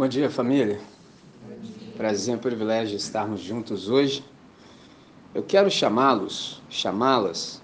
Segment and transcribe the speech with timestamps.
[0.00, 0.80] Bom dia, família.
[1.94, 4.24] Prazer e privilégio estarmos juntos hoje.
[5.34, 7.60] Eu quero chamá-los, chamá-las,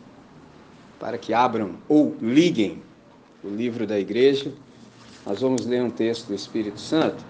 [1.01, 2.83] para que abram ou liguem
[3.43, 4.53] o livro da igreja.
[5.25, 7.25] Nós vamos ler um texto do Espírito Santo.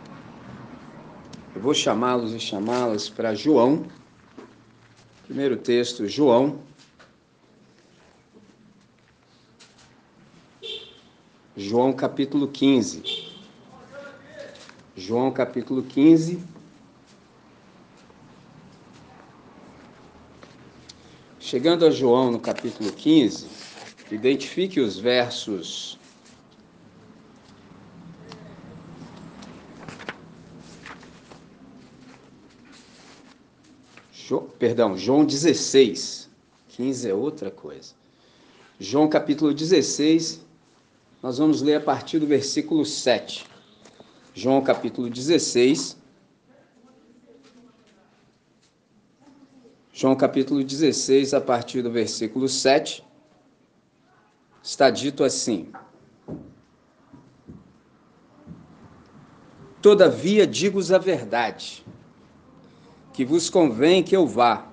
[1.54, 3.86] Eu vou chamá-los e chamá-las para João.
[5.24, 6.58] Primeiro texto, João.
[11.56, 13.25] João capítulo 15.
[14.96, 16.42] João capítulo 15.
[21.38, 23.46] Chegando a João no capítulo 15,
[24.10, 25.96] identifique os versos
[34.58, 36.28] perdão, João 16.
[36.70, 37.94] 15 é outra coisa.
[38.78, 40.40] João capítulo 16,
[41.22, 43.46] nós vamos ler a partir do versículo 7.
[44.38, 45.96] João capítulo 16.
[49.94, 53.02] João capítulo 16, a partir do versículo 7,
[54.62, 55.72] está dito assim:
[59.80, 61.82] Todavia digo-vos a verdade,
[63.14, 64.70] que vos convém que eu vá,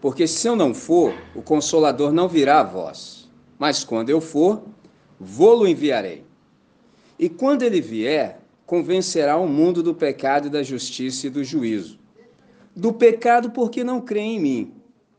[0.00, 3.28] porque se eu não for, o consolador não virá a vós.
[3.58, 4.62] Mas quando eu for,
[5.18, 6.24] vou-lo enviarei.
[7.18, 8.40] E quando ele vier,
[8.70, 11.98] convencerá o mundo do pecado da justiça e do juízo.
[12.74, 14.74] Do pecado, porque não crê em mim.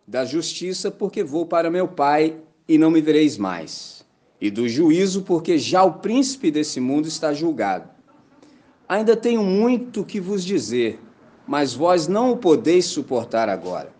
[0.07, 4.05] Da justiça, porque vou para meu Pai e não me vereis mais.
[4.39, 7.89] E do juízo, porque já o príncipe desse mundo está julgado.
[8.87, 10.97] Ainda tenho muito que vos dizer,
[11.45, 13.91] mas vós não o podeis suportar agora.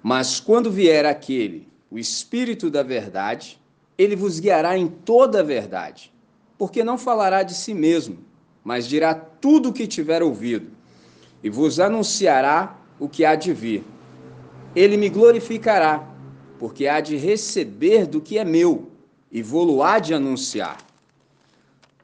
[0.00, 3.60] Mas quando vier aquele, o Espírito da Verdade,
[3.98, 6.14] ele vos guiará em toda a verdade,
[6.56, 8.25] porque não falará de si mesmo
[8.66, 10.72] mas dirá tudo o que tiver ouvido,
[11.40, 13.84] e vos anunciará o que há de vir.
[14.74, 16.04] Ele me glorificará,
[16.58, 18.90] porque há de receber do que é meu,
[19.30, 20.78] e vou-lo há de anunciar.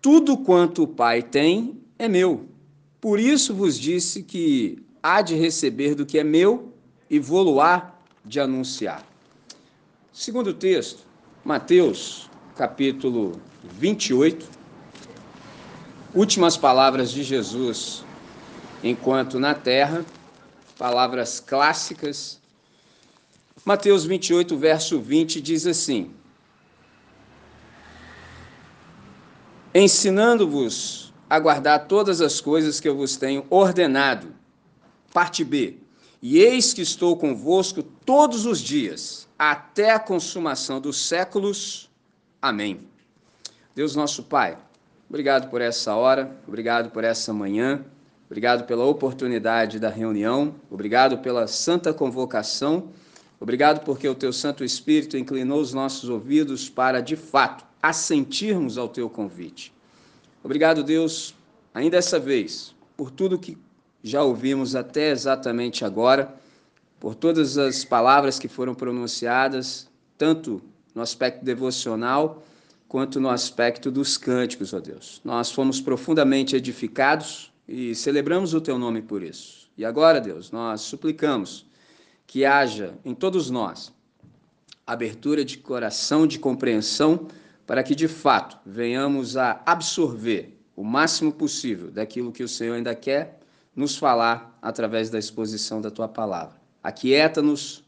[0.00, 2.47] Tudo quanto o Pai tem é meu.
[3.00, 6.72] Por isso vos disse que há de receber do que é meu,
[7.10, 7.92] e vou-lo há
[8.25, 9.04] de anunciar.
[10.12, 11.04] Segundo texto,
[11.44, 13.32] Mateus, capítulo
[13.65, 14.61] 28,
[16.14, 18.04] últimas palavras de Jesus
[18.82, 20.04] enquanto na terra,
[20.78, 22.40] palavras clássicas.
[23.64, 26.12] Mateus 28, verso 20 diz assim:
[29.74, 34.34] Ensinando-vos a guardar todas as coisas que eu vos tenho ordenado.
[35.12, 35.78] Parte B.
[36.20, 41.90] E eis que estou convosco todos os dias, até a consumação dos séculos.
[42.40, 42.86] Amém.
[43.74, 44.58] Deus nosso Pai,
[45.12, 47.84] Obrigado por essa hora, obrigado por essa manhã,
[48.24, 52.88] obrigado pela oportunidade da reunião, obrigado pela santa convocação,
[53.38, 58.88] obrigado porque o teu Santo Espírito inclinou os nossos ouvidos para, de fato, assentirmos ao
[58.88, 59.70] teu convite.
[60.42, 61.34] Obrigado, Deus,
[61.74, 63.58] ainda essa vez, por tudo que
[64.02, 66.34] já ouvimos até exatamente agora,
[66.98, 70.62] por todas as palavras que foram pronunciadas, tanto
[70.94, 72.42] no aspecto devocional,
[72.92, 75.19] quanto no aspecto dos cânticos, ó Deus.
[75.25, 79.70] Nós fomos profundamente edificados e celebramos o teu nome por isso.
[79.78, 81.64] E agora, Deus, nós suplicamos
[82.26, 83.91] que haja em todos nós
[84.86, 87.28] abertura de coração, de compreensão,
[87.66, 92.94] para que de fato venhamos a absorver o máximo possível daquilo que o Senhor ainda
[92.94, 93.41] quer
[93.74, 96.60] nos falar através da exposição da tua palavra.
[96.82, 97.81] Aquieta-nos,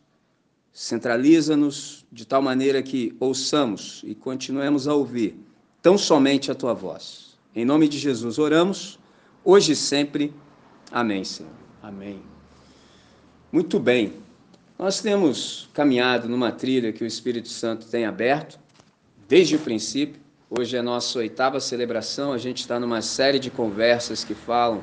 [0.75, 5.39] Centraliza-nos de tal maneira que ouçamos e continuemos a ouvir
[5.81, 7.39] tão somente a tua voz.
[7.55, 8.99] Em nome de Jesus oramos,
[9.45, 10.35] hoje e sempre.
[10.91, 11.53] Amém, Senhor.
[11.81, 12.21] Amém.
[13.53, 14.15] Muito bem.
[14.77, 18.59] Nós temos caminhado numa trilha que o Espírito Santo tem aberto
[19.29, 20.21] desde o princípio.
[20.51, 22.33] Hoje é a nossa oitava celebração.
[22.33, 24.83] A gente está numa série de conversas que falam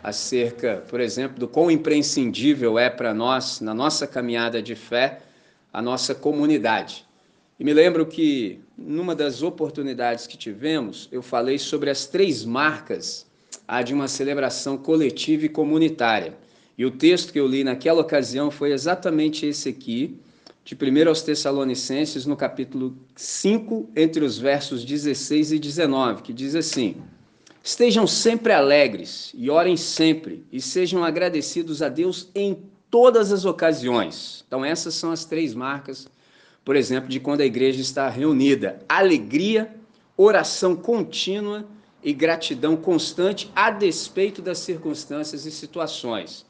[0.00, 5.20] acerca, por exemplo, do quão imprescindível é para nós, na nossa caminhada de fé,
[5.72, 7.06] a nossa comunidade.
[7.58, 13.26] E me lembro que, numa das oportunidades que tivemos, eu falei sobre as três marcas
[13.84, 16.36] de uma celebração coletiva e comunitária.
[16.76, 20.18] E o texto que eu li naquela ocasião foi exatamente esse aqui,
[20.64, 26.54] de 1 aos Tessalonicenses, no capítulo 5, entre os versos 16 e 19, que diz
[26.54, 26.96] assim:
[27.62, 32.58] Estejam sempre alegres e orem sempre, e sejam agradecidos a Deus em
[32.92, 34.44] todas as ocasiões.
[34.46, 36.06] Então, essas são as três marcas,
[36.62, 39.74] por exemplo, de quando a igreja está reunida: alegria,
[40.14, 41.64] oração contínua
[42.04, 46.44] e gratidão constante a despeito das circunstâncias e situações.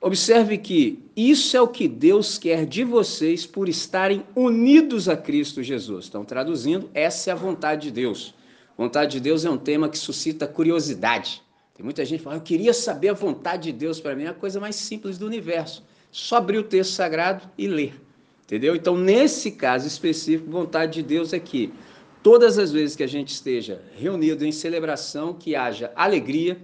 [0.00, 5.62] Observe que isso é o que Deus quer de vocês por estarem unidos a Cristo
[5.62, 6.06] Jesus.
[6.08, 8.34] Então, traduzindo, essa é a vontade de Deus.
[8.76, 11.42] Vontade de Deus é um tema que suscita curiosidade.
[11.78, 14.34] Tem muita gente falando, eu queria saber a vontade de Deus para mim, é a
[14.34, 15.84] coisa mais simples do universo.
[16.10, 17.94] Só abrir o texto sagrado e ler.
[18.42, 18.74] Entendeu?
[18.74, 21.72] Então, nesse caso específico, vontade de Deus é que
[22.20, 26.60] todas as vezes que a gente esteja reunido em celebração, que haja alegria,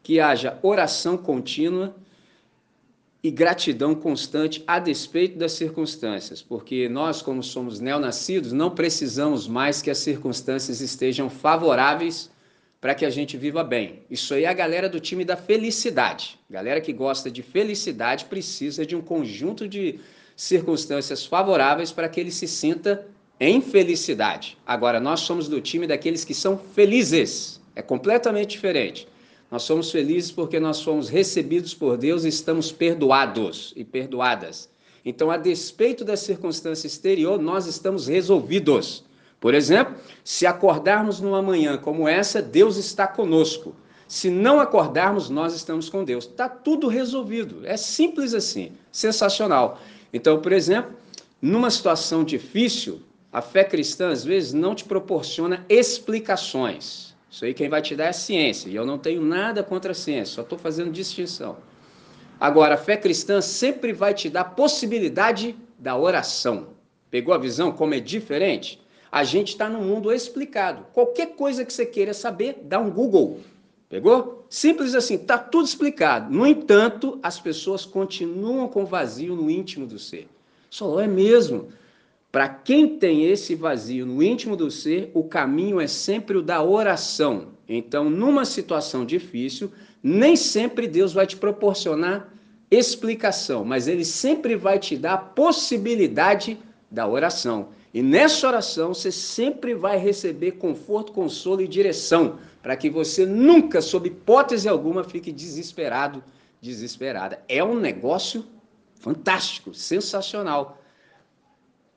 [0.00, 1.96] que haja oração contínua
[3.20, 9.82] e gratidão constante a despeito das circunstâncias, porque nós, como somos neonascidos, não precisamos mais
[9.82, 12.30] que as circunstâncias estejam favoráveis
[12.82, 14.00] para que a gente viva bem.
[14.10, 16.36] Isso aí é a galera do time da felicidade.
[16.50, 20.00] Galera que gosta de felicidade precisa de um conjunto de
[20.34, 23.06] circunstâncias favoráveis para que ele se sinta
[23.38, 24.58] em felicidade.
[24.66, 27.60] Agora, nós somos do time daqueles que são felizes.
[27.76, 29.06] É completamente diferente.
[29.48, 34.68] Nós somos felizes porque nós fomos recebidos por Deus e estamos perdoados e perdoadas.
[35.04, 39.04] Então, a despeito da circunstância exterior, nós estamos resolvidos.
[39.42, 43.74] Por exemplo, se acordarmos numa manhã como essa, Deus está conosco.
[44.06, 46.26] Se não acordarmos, nós estamos com Deus.
[46.26, 47.62] Está tudo resolvido.
[47.64, 48.70] É simples assim.
[48.92, 49.80] Sensacional.
[50.12, 50.92] Então, por exemplo,
[51.40, 53.02] numa situação difícil,
[53.32, 57.12] a fé cristã, às vezes, não te proporciona explicações.
[57.28, 58.68] Isso aí quem vai te dar é a ciência.
[58.68, 61.56] E eu não tenho nada contra a ciência, só estou fazendo distinção.
[62.38, 66.68] Agora, a fé cristã sempre vai te dar possibilidade da oração.
[67.10, 68.81] Pegou a visão como é diferente?
[69.12, 70.86] A gente está no mundo explicado.
[70.94, 73.40] Qualquer coisa que você queira saber, dá um Google.
[73.86, 74.46] Pegou?
[74.48, 76.32] Simples assim, está tudo explicado.
[76.32, 80.26] No entanto, as pessoas continuam com vazio no íntimo do ser.
[80.70, 81.68] Só é mesmo.
[82.32, 86.62] Para quem tem esse vazio no íntimo do ser, o caminho é sempre o da
[86.62, 87.48] oração.
[87.68, 89.70] Então, numa situação difícil,
[90.02, 92.32] nem sempre Deus vai te proporcionar
[92.70, 96.58] explicação, mas ele sempre vai te dar a possibilidade
[96.90, 97.68] da oração.
[97.92, 103.82] E nessa oração você sempre vai receber conforto, consolo e direção, para que você nunca,
[103.82, 106.22] sob hipótese alguma, fique desesperado,
[106.60, 107.42] desesperada.
[107.48, 108.46] É um negócio
[108.94, 110.80] fantástico, sensacional.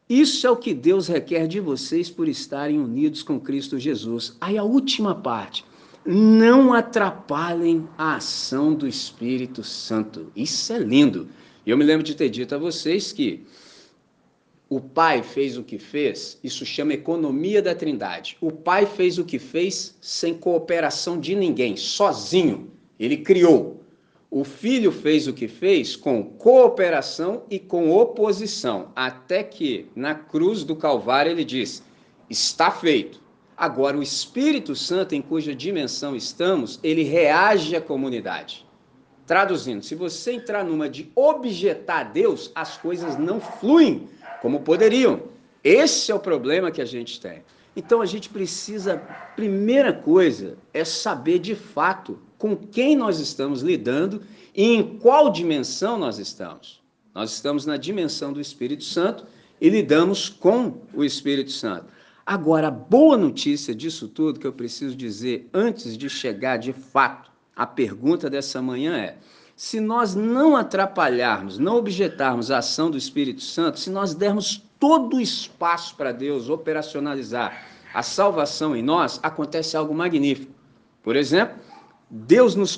[0.09, 4.35] Isso é o que Deus requer de vocês por estarem unidos com Cristo Jesus.
[4.41, 5.63] Aí a última parte.
[6.05, 10.31] Não atrapalhem a ação do Espírito Santo.
[10.35, 11.27] Isso é lindo.
[11.65, 13.43] Eu me lembro de ter dito a vocês que
[14.67, 18.35] o Pai fez o que fez, isso chama economia da Trindade.
[18.41, 22.71] O Pai fez o que fez sem cooperação de ninguém, sozinho.
[22.99, 23.83] Ele criou.
[24.31, 30.63] O filho fez o que fez com cooperação e com oposição, até que na cruz
[30.63, 31.83] do Calvário ele diz:
[32.27, 33.23] está feito.
[33.55, 38.65] Agora, o Espírito Santo, em cuja dimensão estamos, ele reage à comunidade.
[39.25, 44.07] Traduzindo, se você entrar numa de objetar a Deus, as coisas não fluem
[44.45, 45.23] como poderiam.
[45.63, 47.41] Esse é o problema que a gente tem.
[47.75, 48.97] Então a gente precisa,
[49.35, 54.21] primeira coisa, é saber de fato com quem nós estamos lidando
[54.53, 56.79] e em qual dimensão nós estamos.
[57.11, 59.25] Nós estamos na dimensão do Espírito Santo
[59.59, 61.87] e lidamos com o Espírito Santo.
[62.23, 67.31] Agora, a boa notícia disso tudo que eu preciso dizer antes de chegar de fato
[67.55, 69.17] à pergunta dessa manhã é:
[69.55, 75.17] se nós não atrapalharmos, não objetarmos a ação do Espírito Santo, se nós dermos todo
[75.17, 80.51] o espaço para Deus operacionalizar a salvação em nós, acontece algo magnífico.
[81.01, 81.55] Por exemplo,
[82.09, 82.77] Deus nos,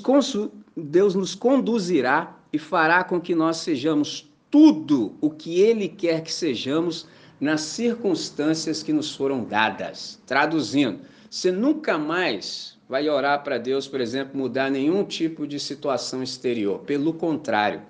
[0.76, 6.32] Deus nos conduzirá e fará com que nós sejamos tudo o que Ele quer que
[6.32, 7.08] sejamos
[7.42, 10.22] nas circunstâncias que nos foram dadas.
[10.28, 16.24] Traduzindo, você nunca mais vai orar para Deus, por exemplo, mudar nenhum tipo de situação
[16.24, 16.80] exterior.
[16.80, 17.82] Pelo contrário,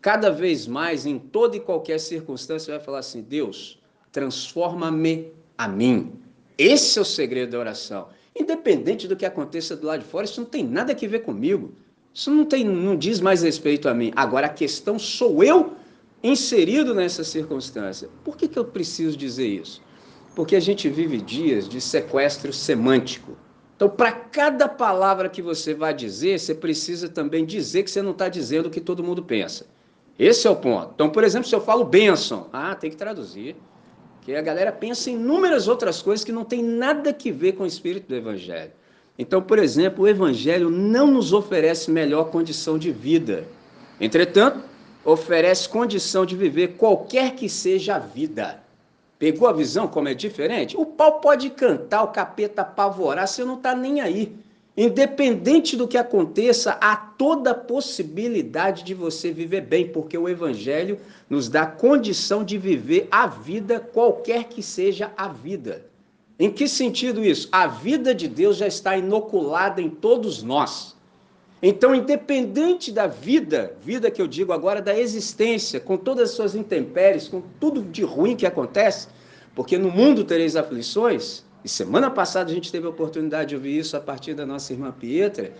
[0.00, 3.78] cada vez mais, em toda e qualquer circunstância, vai falar assim: Deus,
[4.12, 6.12] transforma-me a mim.
[6.56, 8.08] Esse é o segredo da oração.
[8.34, 11.72] Independente do que aconteça do lado de fora, isso não tem nada a ver comigo.
[12.14, 14.12] Isso não, tem, não diz mais respeito a mim.
[14.14, 15.74] Agora, a questão sou eu
[16.22, 18.08] inserido nessa circunstância.
[18.24, 19.82] Por que, que eu preciso dizer isso?
[20.34, 23.36] Porque a gente vive dias de sequestro semântico.
[23.78, 28.10] Então, para cada palavra que você vai dizer, você precisa também dizer que você não
[28.10, 29.66] está dizendo o que todo mundo pensa.
[30.18, 30.90] Esse é o ponto.
[30.96, 33.54] Então, por exemplo, se eu falo bênção, ah, tem que traduzir.
[34.16, 37.62] Porque a galera pensa em inúmeras outras coisas que não tem nada que ver com
[37.62, 38.72] o espírito do Evangelho.
[39.16, 43.44] Então, por exemplo, o Evangelho não nos oferece melhor condição de vida.
[44.00, 44.58] Entretanto,
[45.04, 48.60] oferece condição de viver qualquer que seja a vida.
[49.18, 50.76] Pegou a visão como é diferente?
[50.76, 54.32] O pau pode cantar, o capeta apavorar, você não está nem aí.
[54.76, 61.48] Independente do que aconteça, há toda possibilidade de você viver bem, porque o Evangelho nos
[61.48, 65.84] dá condição de viver a vida, qualquer que seja a vida.
[66.38, 67.48] Em que sentido isso?
[67.50, 70.96] A vida de Deus já está inoculada em todos nós.
[71.62, 76.54] Então, independente da vida, vida que eu digo agora, da existência, com todas as suas
[76.54, 79.08] intempéries, com tudo de ruim que acontece,
[79.54, 83.78] porque no mundo tereis aflições, e semana passada a gente teve a oportunidade de ouvir
[83.78, 85.52] isso a partir da nossa irmã Pietra.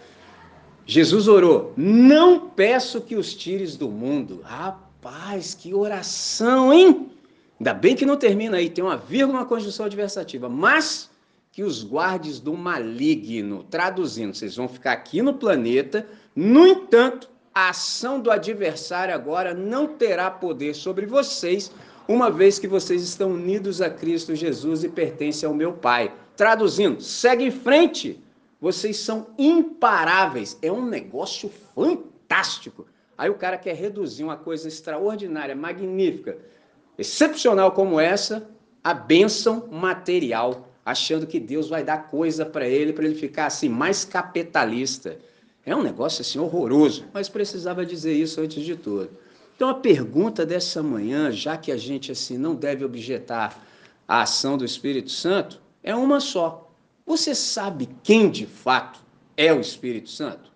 [0.86, 4.40] Jesus orou: Não peço que os tires do mundo.
[4.44, 7.10] Rapaz, que oração, hein?
[7.58, 10.48] Ainda bem que não termina aí, tem uma vírgula, uma conjunção adversativa.
[10.48, 11.10] Mas
[11.58, 13.64] que os guardes do maligno.
[13.64, 16.06] Traduzindo, vocês vão ficar aqui no planeta.
[16.32, 21.72] No entanto, a ação do adversário agora não terá poder sobre vocês,
[22.06, 26.14] uma vez que vocês estão unidos a Cristo Jesus e pertencem ao meu Pai.
[26.36, 28.22] Traduzindo, segue em frente.
[28.60, 30.56] Vocês são imparáveis.
[30.62, 32.86] É um negócio fantástico.
[33.16, 36.38] Aí o cara quer reduzir uma coisa extraordinária, magnífica,
[36.96, 38.48] excepcional como essa,
[38.84, 43.68] a bênção material, achando que Deus vai dar coisa para ele, para ele ficar assim
[43.68, 45.18] mais capitalista.
[45.66, 49.10] É um negócio assim horroroso, mas precisava dizer isso antes de tudo.
[49.54, 53.62] Então a pergunta dessa manhã, já que a gente assim não deve objetar
[54.06, 56.72] a ação do Espírito Santo, é uma só.
[57.04, 58.98] Você sabe quem de fato
[59.36, 60.50] é o Espírito Santo?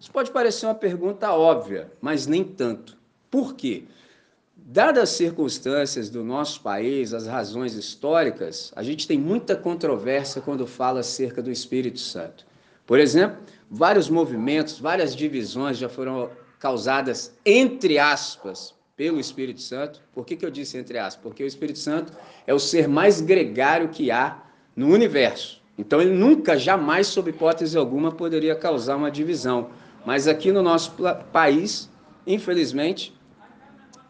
[0.00, 2.96] Isso pode parecer uma pergunta óbvia, mas nem tanto.
[3.30, 3.84] Por quê?
[4.72, 10.66] Dadas as circunstâncias do nosso país, as razões históricas, a gente tem muita controvérsia quando
[10.66, 12.46] fala acerca do Espírito Santo.
[12.86, 13.36] Por exemplo,
[13.70, 20.00] vários movimentos, várias divisões já foram causadas, entre aspas, pelo Espírito Santo.
[20.14, 21.22] Por que, que eu disse entre aspas?
[21.22, 22.10] Porque o Espírito Santo
[22.46, 24.42] é o ser mais gregário que há
[24.74, 25.60] no universo.
[25.76, 29.68] Então, ele nunca, jamais, sob hipótese alguma, poderia causar uma divisão.
[30.06, 30.94] Mas aqui no nosso
[31.30, 31.90] país,
[32.26, 33.12] infelizmente,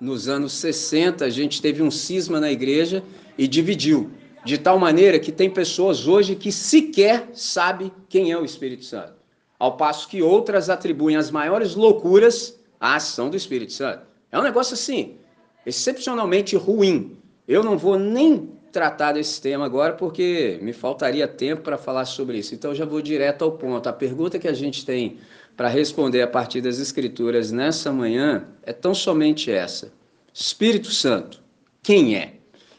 [0.03, 3.03] nos anos 60, a gente teve um cisma na igreja
[3.39, 4.11] e dividiu.
[4.45, 9.23] De tal maneira que tem pessoas hoje que sequer sabem quem é o Espírito Santo
[9.63, 14.05] ao passo que outras atribuem as maiores loucuras à ação do Espírito Santo.
[14.33, 15.19] É um negócio assim,
[15.65, 17.17] excepcionalmente ruim.
[17.47, 22.39] Eu não vou nem tratar desse tema agora porque me faltaria tempo para falar sobre
[22.39, 22.57] isso.
[22.57, 23.89] Então já vou direto ao ponto.
[23.89, 25.19] A pergunta que a gente tem
[25.57, 29.93] para responder a partir das Escrituras nessa manhã é tão somente essa:
[30.33, 31.41] Espírito Santo,
[31.83, 32.35] quem é?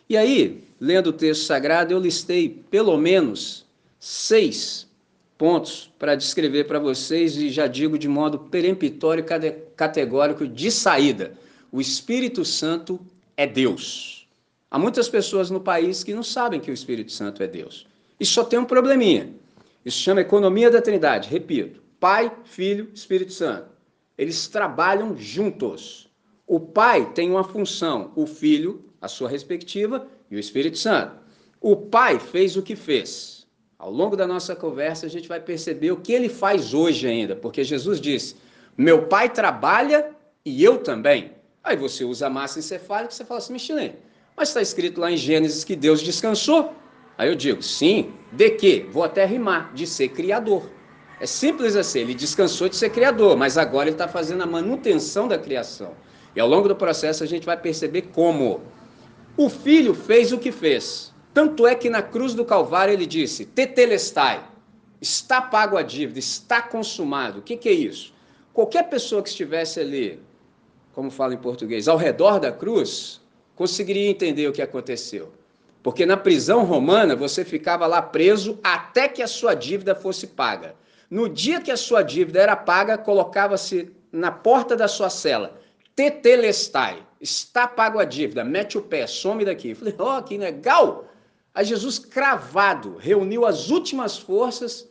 [0.09, 3.65] E aí, lendo o texto sagrado, eu listei pelo menos
[3.99, 4.87] seis
[5.37, 11.33] pontos para descrever para vocês e já digo de modo peremptório e categórico de saída.
[11.71, 12.99] O Espírito Santo
[13.35, 14.27] é Deus.
[14.69, 17.85] Há muitas pessoas no país que não sabem que o Espírito Santo é Deus.
[18.19, 19.29] E só tem um probleminha.
[19.85, 21.29] Isso chama economia da Trindade.
[21.29, 23.69] Repito: Pai, Filho, Espírito Santo.
[24.17, 26.09] Eles trabalham juntos.
[26.45, 31.15] O Pai tem uma função, o Filho, a sua respectiva, e o Espírito Santo.
[31.61, 33.47] O Pai fez o que fez
[33.83, 37.37] ao longo da nossa conversa, a gente vai perceber o que ele faz hoje ainda,
[37.37, 38.35] porque Jesus disse:
[38.77, 40.11] Meu pai trabalha
[40.45, 41.31] e eu também.
[41.63, 43.93] Aí você usa a massa encefálica e você fala assim, Michelin,
[44.37, 46.73] mas está escrito lá em Gênesis que Deus descansou.
[47.17, 48.87] Aí eu digo, sim, de que?
[48.89, 50.69] Vou até rimar, de ser criador.
[51.23, 55.25] É simples assim, ele descansou de ser criador, mas agora ele está fazendo a manutenção
[55.25, 55.93] da criação.
[56.35, 58.61] E ao longo do processo a gente vai perceber como
[59.37, 61.13] o filho fez o que fez.
[61.33, 64.43] Tanto é que na cruz do Calvário ele disse: Tetelestai,
[64.99, 67.39] está pago a dívida, está consumado.
[67.39, 68.13] O que, que é isso?
[68.53, 70.19] Qualquer pessoa que estivesse ali,
[70.91, 73.21] como fala em português, ao redor da cruz,
[73.55, 75.31] conseguiria entender o que aconteceu.
[75.81, 80.82] Porque na prisão romana você ficava lá preso até que a sua dívida fosse paga.
[81.13, 85.61] No dia que a sua dívida era paga, colocava-se na porta da sua cela:
[85.95, 89.69] Tetelestai, está pago a dívida, mete o pé, some daqui.
[89.69, 91.07] Eu falei: ó, oh, que legal!
[91.53, 94.89] a Jesus cravado, reuniu as últimas forças,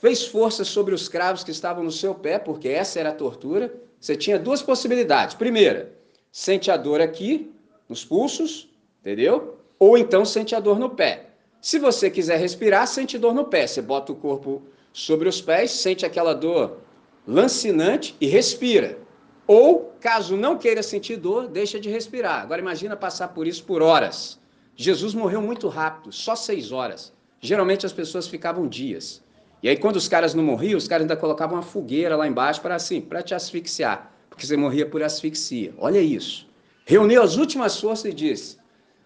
[0.00, 3.74] fez força sobre os cravos que estavam no seu pé, porque essa era a tortura.
[3.98, 5.34] Você tinha duas possibilidades.
[5.34, 5.92] Primeira,
[6.30, 7.52] sente a dor aqui,
[7.88, 8.68] nos pulsos,
[9.00, 9.58] entendeu?
[9.76, 11.30] Ou então sente a dor no pé.
[11.60, 13.66] Se você quiser respirar, sente dor no pé.
[13.66, 16.78] Você bota o corpo sobre os pés, sente aquela dor
[17.26, 18.98] lancinante e respira.
[19.46, 22.42] Ou, caso não queira sentir dor, deixa de respirar.
[22.42, 24.38] Agora imagina passar por isso por horas.
[24.74, 27.12] Jesus morreu muito rápido, só seis horas.
[27.40, 29.22] Geralmente as pessoas ficavam dias.
[29.62, 32.60] E aí, quando os caras não morriam, os caras ainda colocavam uma fogueira lá embaixo
[32.60, 35.72] para assim, para te asfixiar, porque você morria por asfixia.
[35.78, 36.48] Olha isso.
[36.84, 38.58] Reuniu as últimas forças e disse: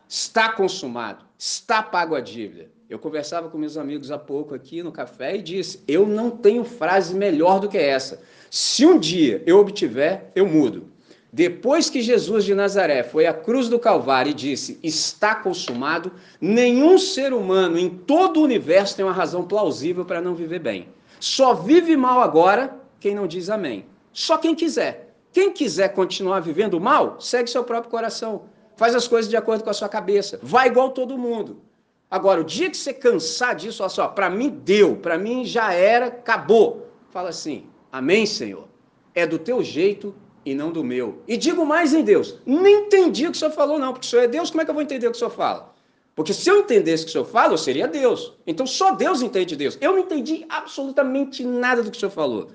[0.08, 2.70] está consumado, está pago a dívida.
[2.88, 6.64] Eu conversava com meus amigos há pouco aqui no café e disse: Eu não tenho
[6.64, 8.22] frase melhor do que essa.
[8.48, 10.86] Se um dia eu obtiver, eu mudo.
[11.32, 16.96] Depois que Jesus de Nazaré foi à cruz do Calvário e disse: Está consumado, nenhum
[16.96, 20.88] ser humano em todo o universo tem uma razão plausível para não viver bem.
[21.18, 23.84] Só vive mal agora quem não diz amém.
[24.12, 25.12] Só quem quiser.
[25.32, 28.44] Quem quiser continuar vivendo mal, segue seu próprio coração.
[28.76, 30.38] Faz as coisas de acordo com a sua cabeça.
[30.40, 31.65] Vai igual todo mundo.
[32.10, 35.72] Agora, o dia que você cansar disso, olha só, para mim deu, para mim já
[35.72, 36.88] era, acabou.
[37.10, 38.68] Fala assim: Amém, Senhor.
[39.14, 41.22] É do teu jeito e não do meu.
[41.26, 44.10] E digo mais em Deus: nem entendi o que o senhor falou, não, porque o
[44.10, 45.74] senhor é Deus, como é que eu vou entender o que o senhor fala?
[46.14, 48.32] Porque se eu entendesse o que o senhor fala, eu seria Deus.
[48.46, 49.76] Então só Deus entende Deus.
[49.80, 52.48] Eu não entendi absolutamente nada do que o senhor falou.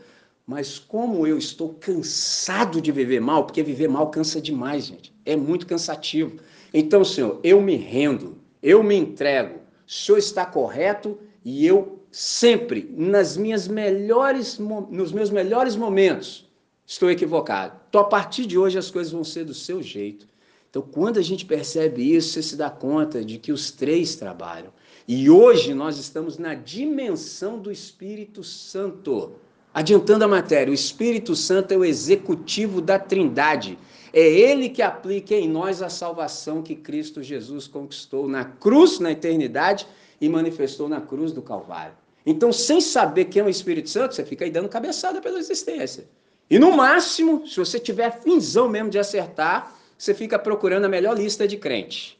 [0.48, 5.13] Mas como eu estou cansado de viver mal, porque viver mal cansa demais, gente.
[5.25, 6.38] É muito cansativo.
[6.74, 9.60] Então, Senhor, eu me rendo, eu me entrego.
[9.88, 16.50] O Senhor está correto e eu sempre, nas minhas melhores, nos meus melhores momentos,
[16.86, 17.80] estou equivocado.
[17.89, 20.27] Então, a partir de hoje, as coisas vão ser do seu jeito.
[20.70, 24.72] Então, quando a gente percebe isso, você se dá conta de que os três trabalham.
[25.08, 29.34] E hoje nós estamos na dimensão do Espírito Santo.
[29.74, 33.78] Adiantando a matéria, o Espírito Santo é o executivo da Trindade.
[34.13, 39.12] É ele que aplica em nós a salvação que Cristo Jesus conquistou na cruz, na
[39.12, 39.88] eternidade,
[40.20, 41.94] e manifestou na cruz do Calvário.
[42.25, 46.06] Então, sem saber quem é o Espírito Santo, você fica aí dando cabeçada pela existência.
[46.50, 51.18] E no máximo, se você tiver finzão mesmo de acertar, você fica procurando a melhor
[51.18, 52.20] lista de crente.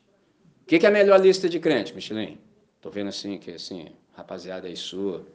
[0.64, 2.40] O que é a melhor lista de crente, Michelin?
[2.80, 5.26] Tô vendo assim, que assim, rapaziada aí sua,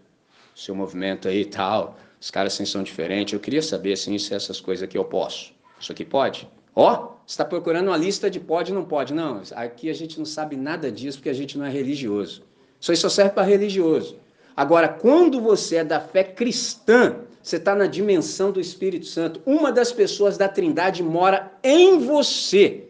[0.55, 1.99] seu movimento aí e tal.
[2.21, 3.35] Os caras assim são diferentes.
[3.35, 5.53] Eu queria saber assim, se essas coisas aqui eu posso.
[5.79, 6.49] Isso aqui pode?
[6.75, 9.15] Ó, oh, está procurando uma lista de pode e não pode.
[9.15, 12.43] Não, aqui a gente não sabe nada disso porque a gente não é religioso.
[12.81, 14.19] Isso aí só serve para religioso.
[14.55, 19.41] Agora, quando você é da fé cristã, você está na dimensão do Espírito Santo.
[19.47, 22.89] Uma das pessoas da Trindade mora em você.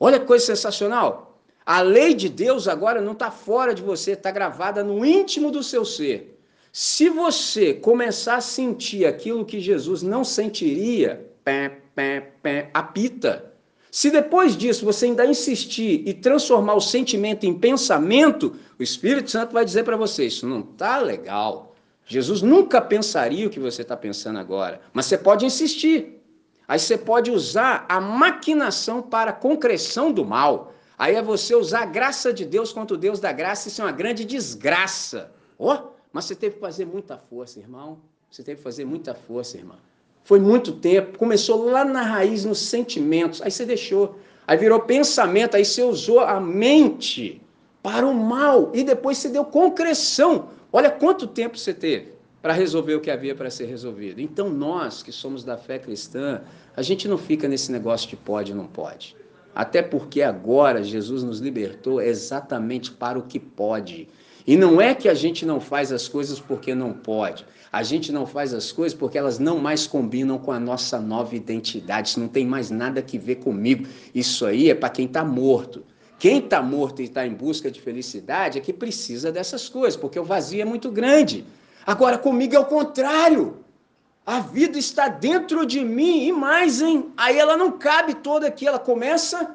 [0.00, 1.38] Olha que coisa sensacional.
[1.64, 5.62] A lei de Deus agora não está fora de você, está gravada no íntimo do
[5.62, 6.31] seu ser.
[6.74, 13.52] Se você começar a sentir aquilo que Jesus não sentiria, pé, pé, pé, apita.
[13.90, 19.52] Se depois disso você ainda insistir e transformar o sentimento em pensamento, o Espírito Santo
[19.52, 21.76] vai dizer para você: isso não está legal.
[22.06, 26.22] Jesus nunca pensaria o que você está pensando agora, mas você pode insistir.
[26.66, 30.72] Aí você pode usar a maquinação para a concreção do mal.
[30.96, 33.84] Aí é você usar a graça de Deus contra o Deus da graça, isso é
[33.84, 35.30] uma grande desgraça.
[35.58, 37.98] Oh, mas você teve que fazer muita força, irmão.
[38.30, 39.76] Você teve que fazer muita força, irmã.
[40.24, 41.18] Foi muito tempo.
[41.18, 43.42] Começou lá na raiz, nos sentimentos.
[43.42, 44.18] Aí você deixou.
[44.46, 45.56] Aí virou pensamento.
[45.56, 47.40] Aí você usou a mente
[47.82, 48.70] para o mal.
[48.74, 50.50] E depois você deu concreção.
[50.72, 54.20] Olha quanto tempo você teve para resolver o que havia para ser resolvido.
[54.20, 56.40] Então, nós que somos da fé cristã,
[56.76, 59.16] a gente não fica nesse negócio de pode ou não pode.
[59.54, 64.08] Até porque agora Jesus nos libertou exatamente para o que pode.
[64.46, 67.46] E não é que a gente não faz as coisas porque não pode.
[67.72, 71.34] A gente não faz as coisas porque elas não mais combinam com a nossa nova
[71.34, 72.08] identidade.
[72.08, 73.86] Isso não tem mais nada que ver comigo.
[74.14, 75.84] Isso aí é para quem está morto.
[76.18, 80.18] Quem está morto e está em busca de felicidade é que precisa dessas coisas, porque
[80.18, 81.44] o vazio é muito grande.
[81.84, 83.56] Agora, comigo é o contrário.
[84.24, 87.10] A vida está dentro de mim e mais, hein?
[87.16, 89.54] Aí ela não cabe toda aqui, ela começa a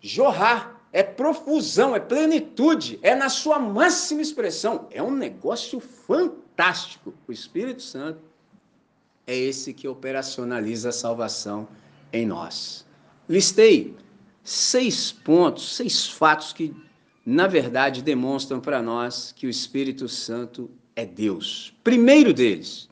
[0.00, 4.88] jorrar é profusão, é plenitude, é na sua máxima expressão.
[4.90, 7.12] É um negócio fantástico.
[7.28, 8.18] O Espírito Santo
[9.26, 11.68] é esse que operacionaliza a salvação
[12.10, 12.86] em nós.
[13.28, 13.94] Listei
[14.42, 16.74] seis pontos, seis fatos que,
[17.26, 21.74] na verdade, demonstram para nós que o Espírito Santo é Deus.
[21.84, 22.88] Primeiro deles,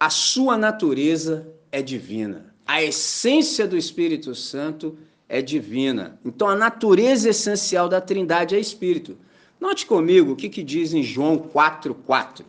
[0.00, 2.52] a sua natureza é divina.
[2.66, 6.16] A essência do Espírito Santo é é divina.
[6.24, 9.18] Então a natureza essencial da Trindade é espírito.
[9.60, 12.44] Note comigo o que, que diz em João 4,4.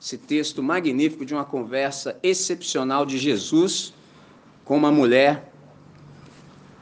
[0.00, 3.92] Esse texto magnífico de uma conversa excepcional de Jesus
[4.64, 5.52] com uma mulher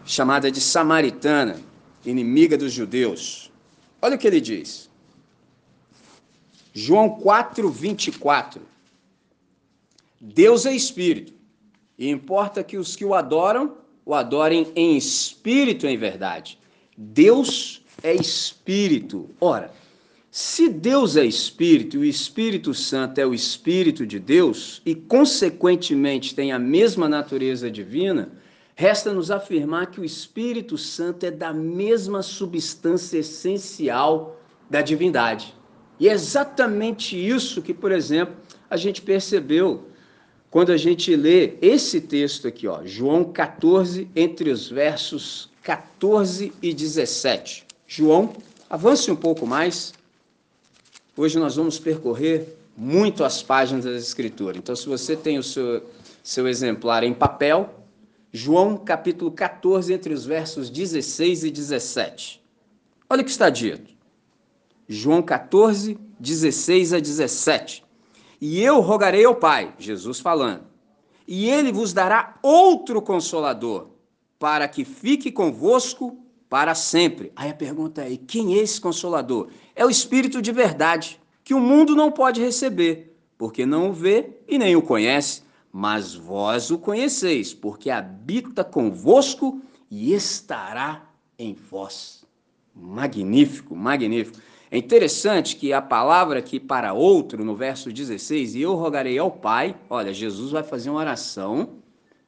[0.05, 1.61] chamada de samaritana,
[2.07, 3.51] inimiga dos judeus.
[4.01, 4.89] Olha o que ele diz.
[6.73, 8.63] João 4, 24.
[10.21, 11.33] Deus é espírito,
[11.99, 13.80] e importa que os que o adoram
[14.11, 16.59] o adorem em espírito e em verdade.
[16.97, 19.31] Deus é espírito.
[19.41, 19.73] Ora,
[20.33, 26.35] se Deus é espírito e o Espírito Santo é o espírito de Deus e consequentemente
[26.35, 28.33] tem a mesma natureza divina,
[28.75, 35.55] resta-nos afirmar que o Espírito Santo é da mesma substância essencial da divindade.
[36.01, 38.35] E é exatamente isso que, por exemplo,
[38.69, 39.85] a gente percebeu
[40.51, 46.75] quando a gente lê esse texto aqui, ó, João 14, entre os versos 14 e
[46.75, 47.65] 17.
[47.87, 48.33] João,
[48.69, 49.95] avance um pouco mais.
[51.17, 54.59] Hoje nós vamos percorrer muito as páginas da Escritura.
[54.59, 55.89] Então, se você tem o seu,
[56.23, 57.73] seu exemplar em papel,
[58.33, 62.43] João capítulo 14, entre os versos 16 e 17.
[63.09, 63.91] Olha o que está dito.
[64.89, 67.85] João 14, 16 a 17.
[68.41, 70.65] E eu rogarei ao Pai, Jesus falando,
[71.27, 73.89] e ele vos dará outro consolador,
[74.39, 77.31] para que fique convosco para sempre.
[77.37, 79.49] Aí a pergunta é: quem é esse consolador?
[79.77, 84.39] É o Espírito de verdade, que o mundo não pode receber, porque não o vê
[84.49, 92.25] e nem o conhece mas vós o conheceis, porque habita convosco e estará em vós.
[92.75, 94.39] Magnífico, magnífico.
[94.71, 99.31] É interessante que a palavra aqui para outro, no verso 16, e eu rogarei ao
[99.31, 101.71] Pai, olha, Jesus vai fazer uma oração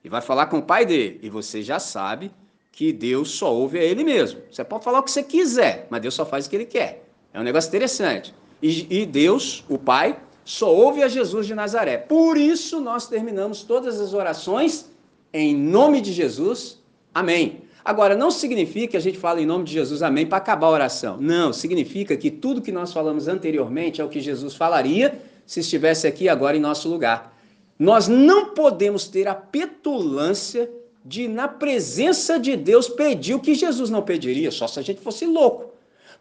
[0.03, 2.33] e vai falar com o Pai dele, e você já sabe
[2.73, 4.41] que Deus só ouve a Ele mesmo.
[4.51, 7.05] Você pode falar o que você quiser, mas Deus só faz o que Ele quer.
[7.33, 8.35] É um negócio interessante.
[8.61, 11.97] E, e Deus, o Pai, só ouve a Jesus de Nazaré.
[11.97, 14.91] Por isso nós terminamos todas as orações
[15.33, 16.83] em nome de Jesus.
[17.15, 17.63] Amém.
[17.85, 20.71] Agora, não significa que a gente fala em nome de Jesus, amém, para acabar a
[20.71, 21.17] oração.
[21.21, 26.07] Não, significa que tudo que nós falamos anteriormente é o que Jesus falaria se estivesse
[26.07, 27.37] aqui agora em nosso lugar.
[27.79, 30.71] Nós não podemos ter a petulância
[31.05, 35.01] de, na presença de Deus, pedir o que Jesus não pediria, só se a gente
[35.01, 35.73] fosse louco.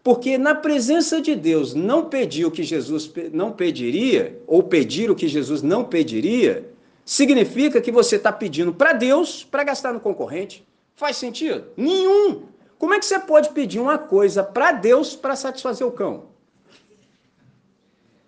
[0.03, 5.15] Porque na presença de Deus não pedir o que Jesus não pediria, ou pedir o
[5.15, 6.67] que Jesus não pediria,
[7.05, 10.65] significa que você está pedindo para Deus para gastar no concorrente.
[11.01, 11.65] Faz sentido?
[11.75, 12.43] Nenhum.
[12.77, 16.27] Como é que você pode pedir uma coisa para Deus para satisfazer o cão?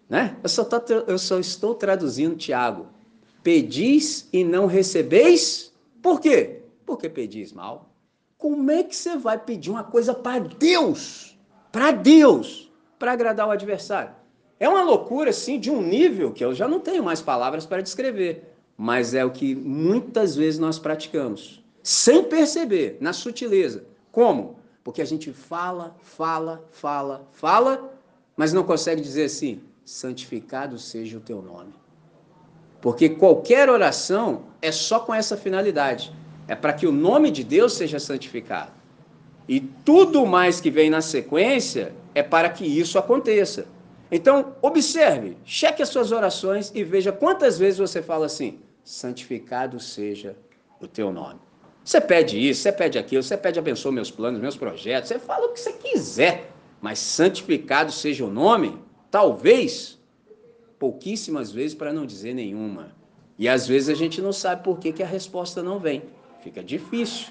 [0.10, 0.36] Né?
[0.42, 2.88] Eu, só tô, eu só estou traduzindo Tiago.
[3.44, 5.72] Pedis e não recebeis?
[6.02, 6.64] Por quê?
[6.84, 7.92] Porque pedis mal.
[8.40, 11.38] Como é que você vai pedir uma coisa para Deus?
[11.72, 14.16] para Deus, para agradar o adversário.
[14.60, 17.84] É uma loucura, assim, de um nível que eu já não tenho mais palavras para
[17.84, 23.86] descrever, mas é o que muitas vezes nós praticamos, sem perceber, na sutileza.
[24.10, 24.58] Como?
[24.84, 27.94] Porque a gente fala, fala, fala, fala,
[28.38, 31.74] mas não consegue dizer assim: santificado seja o teu nome.
[32.82, 36.14] Porque qualquer oração é só com essa finalidade:
[36.48, 38.72] é para que o nome de Deus seja santificado.
[39.48, 43.68] E tudo mais que vem na sequência é para que isso aconteça.
[44.10, 50.36] Então, observe, cheque as suas orações e veja quantas vezes você fala assim: santificado seja
[50.80, 51.40] o teu nome.
[51.84, 55.48] Você pede isso, você pede aquilo, você pede abençoa meus planos, meus projetos, você fala
[55.48, 58.78] o que você quiser, mas santificado seja o nome,
[59.12, 60.00] talvez,
[60.80, 62.96] pouquíssimas vezes, para não dizer nenhuma.
[63.38, 66.04] E às vezes a gente não sabe por que, que a resposta não vem.
[66.42, 67.28] Fica difícil.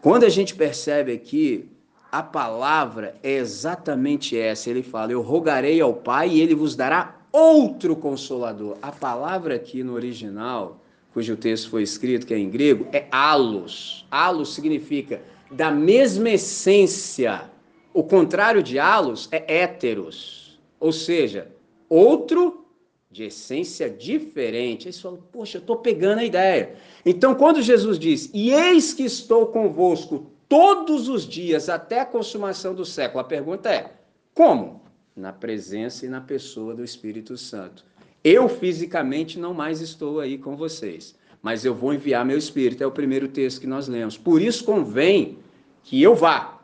[0.00, 1.70] Quando a gente percebe aqui,
[2.10, 4.68] a palavra é exatamente essa.
[4.68, 8.76] Ele fala: Eu rogarei ao Pai e ele vos dará outro consolador.
[8.82, 10.81] A palavra aqui no original,
[11.12, 14.06] cujo texto foi escrito, que é em grego, é alos.
[14.10, 17.50] Alos significa da mesma essência.
[17.92, 21.48] O contrário de alos é héteros, ou seja,
[21.88, 22.66] outro
[23.10, 24.88] de essência diferente.
[24.88, 26.74] Aí você fala, poxa, eu estou pegando a ideia.
[27.04, 32.74] Então, quando Jesus diz, e eis que estou convosco todos os dias até a consumação
[32.74, 33.92] do século, a pergunta é,
[34.34, 34.80] como?
[35.14, 37.84] Na presença e na pessoa do Espírito Santo.
[38.24, 42.86] Eu fisicamente não mais estou aí com vocês, mas eu vou enviar meu Espírito, é
[42.86, 44.16] o primeiro texto que nós lemos.
[44.16, 45.38] Por isso convém
[45.82, 46.60] que eu vá,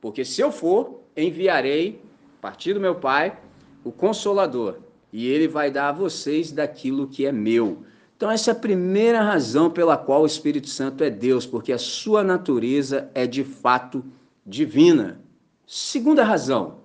[0.00, 2.00] porque se eu for, enviarei,
[2.38, 3.36] a partir do meu Pai,
[3.82, 4.76] o Consolador,
[5.12, 7.84] e ele vai dar a vocês daquilo que é meu.
[8.16, 11.78] Então, essa é a primeira razão pela qual o Espírito Santo é Deus, porque a
[11.78, 14.04] sua natureza é de fato
[14.46, 15.20] divina.
[15.66, 16.78] Segunda razão,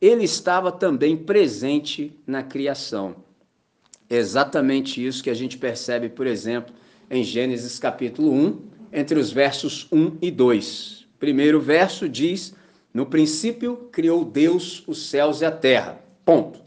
[0.00, 3.23] ele estava também presente na criação.
[4.14, 6.72] É exatamente isso que a gente percebe, por exemplo,
[7.10, 11.04] em Gênesis capítulo 1, entre os versos 1 e 2.
[11.18, 12.54] Primeiro verso diz:
[12.92, 15.98] No princípio criou Deus os céus e a terra.
[16.24, 16.60] Ponto.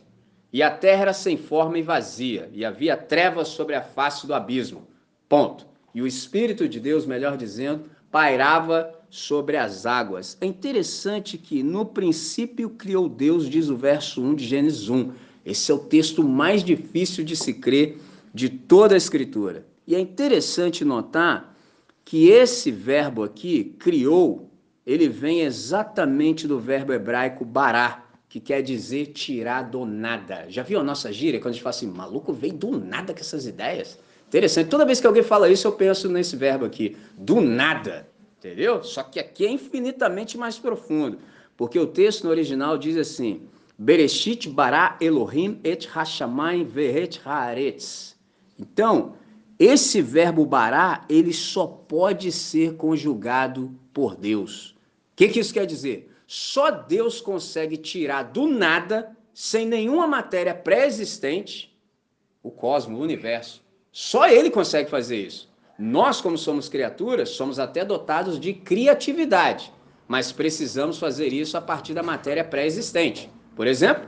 [0.52, 4.34] E a terra era sem forma e vazia, e havia trevas sobre a face do
[4.34, 4.86] abismo.
[5.30, 5.66] Ponto.
[5.96, 10.38] E o Espírito de Deus, melhor dizendo, pairava sobre as águas.
[10.42, 15.14] É interessante que no princípio criou Deus, diz o verso 1 de Gênesis 1.
[15.48, 17.98] Esse é o texto mais difícil de se crer
[18.34, 19.66] de toda a Escritura.
[19.88, 21.56] E é interessante notar
[22.04, 24.52] que esse verbo aqui, criou,
[24.86, 30.48] ele vem exatamente do verbo hebraico bará, que quer dizer tirar do nada.
[30.50, 33.22] Já viu a nossa gíria quando a gente fala assim, maluco veio do nada com
[33.22, 33.98] essas ideias?
[34.28, 34.68] Interessante.
[34.68, 38.06] Toda vez que alguém fala isso, eu penso nesse verbo aqui, do nada.
[38.38, 38.84] Entendeu?
[38.84, 41.20] Só que aqui é infinitamente mais profundo.
[41.56, 48.16] Porque o texto no original diz assim: Bereshit bara Elohim et hashamayim vehet haaretz.
[48.58, 49.14] Então,
[49.60, 54.72] esse verbo bará, ele só pode ser conjugado por Deus.
[54.72, 54.76] O
[55.16, 56.12] que, que isso quer dizer?
[56.26, 61.76] Só Deus consegue tirar do nada, sem nenhuma matéria pré-existente,
[62.44, 63.64] o cosmos, o universo.
[63.92, 65.50] Só ele consegue fazer isso.
[65.78, 69.72] Nós, como somos criaturas, somos até dotados de criatividade,
[70.08, 73.30] mas precisamos fazer isso a partir da matéria pré-existente.
[73.58, 74.08] Por exemplo,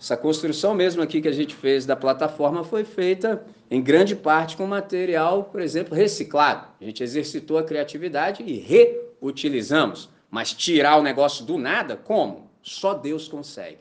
[0.00, 4.56] essa construção mesmo aqui que a gente fez da plataforma foi feita em grande parte
[4.56, 6.66] com material, por exemplo, reciclado.
[6.80, 10.08] A gente exercitou a criatividade e reutilizamos.
[10.30, 12.50] Mas tirar o negócio do nada, como?
[12.62, 13.78] Só Deus consegue.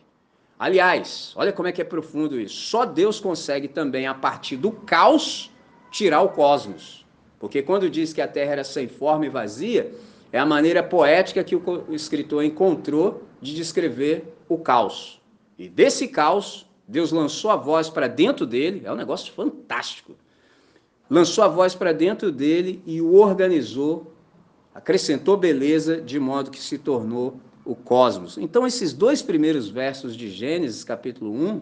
[0.59, 2.55] Aliás, olha como é que é profundo isso.
[2.55, 5.49] Só Deus consegue também, a partir do caos,
[5.89, 7.05] tirar o cosmos.
[7.39, 9.89] Porque quando diz que a Terra era sem forma e vazia,
[10.33, 15.21] é a maneira poética que o escritor encontrou de descrever o caos.
[15.57, 20.15] E desse caos, Deus lançou a voz para dentro dele, é um negócio fantástico.
[21.09, 24.13] Lançou a voz para dentro dele e o organizou,
[24.73, 28.37] acrescentou beleza, de modo que se tornou o cosmos.
[28.37, 31.61] Então, esses dois primeiros versos de Gênesis, capítulo 1,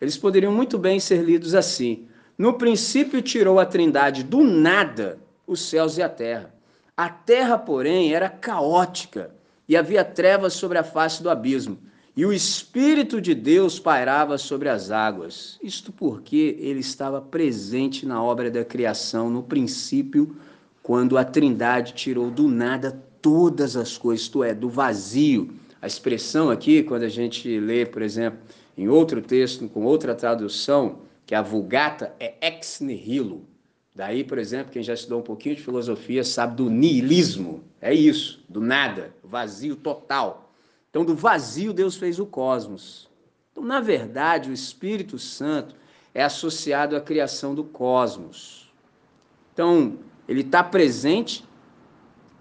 [0.00, 5.60] eles poderiam muito bem ser lidos assim: No princípio tirou a Trindade do nada os
[5.60, 6.54] céus e a terra.
[6.96, 9.34] A terra, porém, era caótica
[9.68, 11.78] e havia trevas sobre a face do abismo.
[12.16, 15.58] E o Espírito de Deus pairava sobre as águas.
[15.62, 20.34] Isto porque ele estava presente na obra da criação, no princípio,
[20.82, 25.50] quando a Trindade tirou do nada todas as coisas, isto é, do vazio.
[25.82, 28.38] A expressão aqui, quando a gente lê, por exemplo,
[28.78, 33.44] em outro texto, com outra tradução, que é a Vulgata, é ex nihilo.
[33.94, 37.62] Daí, por exemplo, quem já estudou um pouquinho de filosofia sabe do niilismo.
[37.78, 40.45] É isso, do nada, vazio total.
[40.96, 43.06] Então, do vazio, Deus fez o cosmos.
[43.52, 45.74] Então, na verdade, o Espírito Santo
[46.14, 48.72] é associado à criação do cosmos.
[49.52, 51.44] Então, ele está presente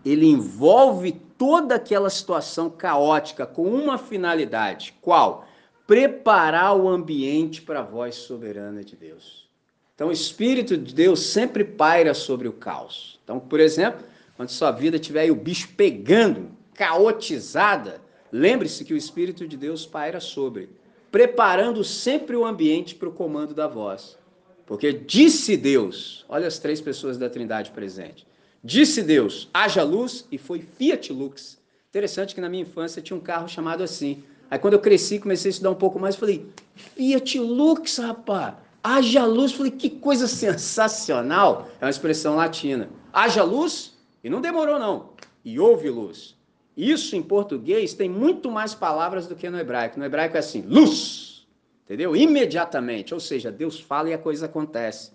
[0.05, 4.95] ele envolve toda aquela situação caótica com uma finalidade.
[5.01, 5.45] Qual?
[5.85, 9.49] Preparar o ambiente para a voz soberana de Deus.
[9.93, 13.19] Então, o Espírito de Deus sempre paira sobre o caos.
[13.21, 14.05] Então, por exemplo,
[14.37, 18.04] quando sua vida tiver o bicho pegando, caotizada,
[18.35, 20.69] lembre-se que o Espírito de Deus paira sobre,
[21.09, 24.17] preparando sempre o ambiente para o comando da voz.
[24.65, 28.25] Porque disse Deus, olha as três pessoas da Trindade presentes.
[28.61, 31.57] Disse Deus: haja luz, e foi Fiat Lux.
[31.89, 34.23] Interessante que na minha infância tinha um carro chamado assim.
[34.51, 39.23] Aí quando eu cresci, comecei a estudar um pouco mais, falei: Fiat Lux, rapaz, haja
[39.23, 39.53] luz.
[39.53, 41.69] Falei: que coisa sensacional.
[41.79, 42.89] É uma expressão latina.
[43.13, 45.11] Haja luz, e não demorou não.
[45.43, 46.35] E houve luz.
[46.75, 49.97] Isso em português tem muito mais palavras do que no hebraico.
[49.97, 51.47] No hebraico é assim: luz.
[51.85, 52.15] Entendeu?
[52.15, 53.13] Imediatamente.
[53.13, 55.11] Ou seja, Deus fala e a coisa acontece.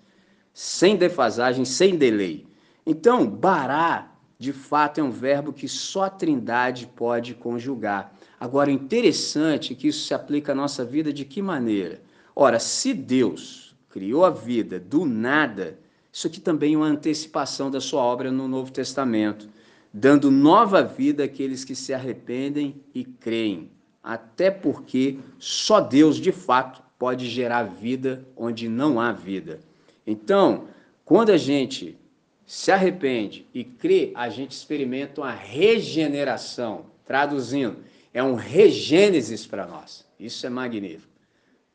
[0.55, 2.47] Sem defasagem, sem delay.
[2.87, 8.15] Então, bará, de fato, é um verbo que só a Trindade pode conjugar.
[8.39, 12.01] Agora, interessante é que isso se aplica à nossa vida de que maneira?
[12.35, 15.79] Ora, se Deus criou a vida do nada,
[16.13, 19.49] isso aqui também é uma antecipação da sua obra no Novo Testamento,
[19.93, 23.71] dando nova vida àqueles que se arrependem e creem.
[24.03, 29.61] Até porque só Deus, de fato, pode gerar vida onde não há vida.
[30.07, 30.65] Então,
[31.05, 31.99] quando a gente
[32.47, 36.87] se arrepende e crê, a gente experimenta uma regeneração.
[37.05, 37.79] Traduzindo,
[38.13, 40.07] é um regênesis para nós.
[40.19, 41.13] Isso é magnífico.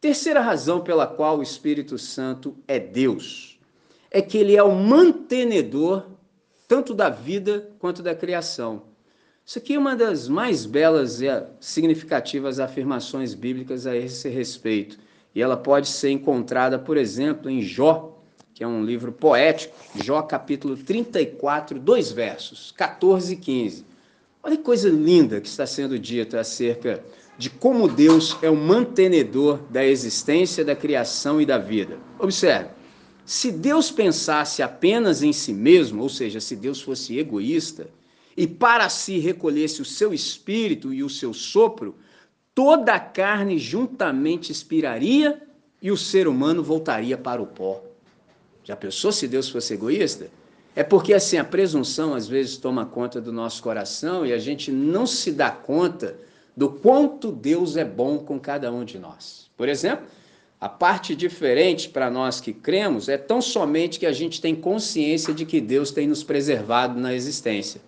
[0.02, 3.56] Terceira razão pela qual o Espírito Santo é Deus
[4.16, 6.06] é que ele é o mantenedor
[6.68, 8.84] tanto da vida quanto da criação.
[9.46, 11.28] Isso aqui é uma das mais belas e
[11.60, 14.98] significativas afirmações bíblicas a esse respeito.
[15.36, 18.18] E ela pode ser encontrada, por exemplo, em Jó,
[18.54, 23.86] que é um livro poético, Jó capítulo 34, dois versos, 14 e 15.
[24.42, 27.04] Olha que coisa linda que está sendo dita acerca
[27.38, 32.00] de como Deus é o mantenedor da existência, da criação e da vida.
[32.18, 32.70] Observe,
[33.26, 37.88] se Deus pensasse apenas em si mesmo, ou seja, se Deus fosse egoísta,
[38.38, 41.96] e para si recolhesse o seu espírito e o seu sopro,
[42.54, 45.42] toda a carne juntamente expiraria
[45.82, 47.84] e o ser humano voltaria para o pó.
[48.64, 50.30] Já pensou se Deus fosse egoísta?
[50.76, 54.72] É porque assim, a presunção às vezes toma conta do nosso coração e a gente
[54.72, 56.18] não se dá conta
[56.56, 59.50] do quanto Deus é bom com cada um de nós.
[59.56, 60.06] Por exemplo,
[60.66, 65.32] a parte diferente para nós que cremos é tão somente que a gente tem consciência
[65.32, 67.80] de que Deus tem nos preservado na existência.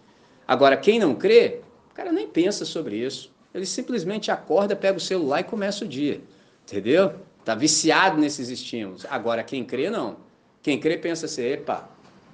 [0.47, 3.31] Agora, quem não crê, o cara nem pensa sobre isso.
[3.51, 6.21] Ele simplesmente acorda, pega o celular e começa o dia.
[6.67, 7.15] Entendeu?
[7.39, 9.07] Está viciado nesses estímulos.
[9.09, 10.17] Agora, quem crê, não.
[10.61, 11.89] Quem crê pensa assim: epa,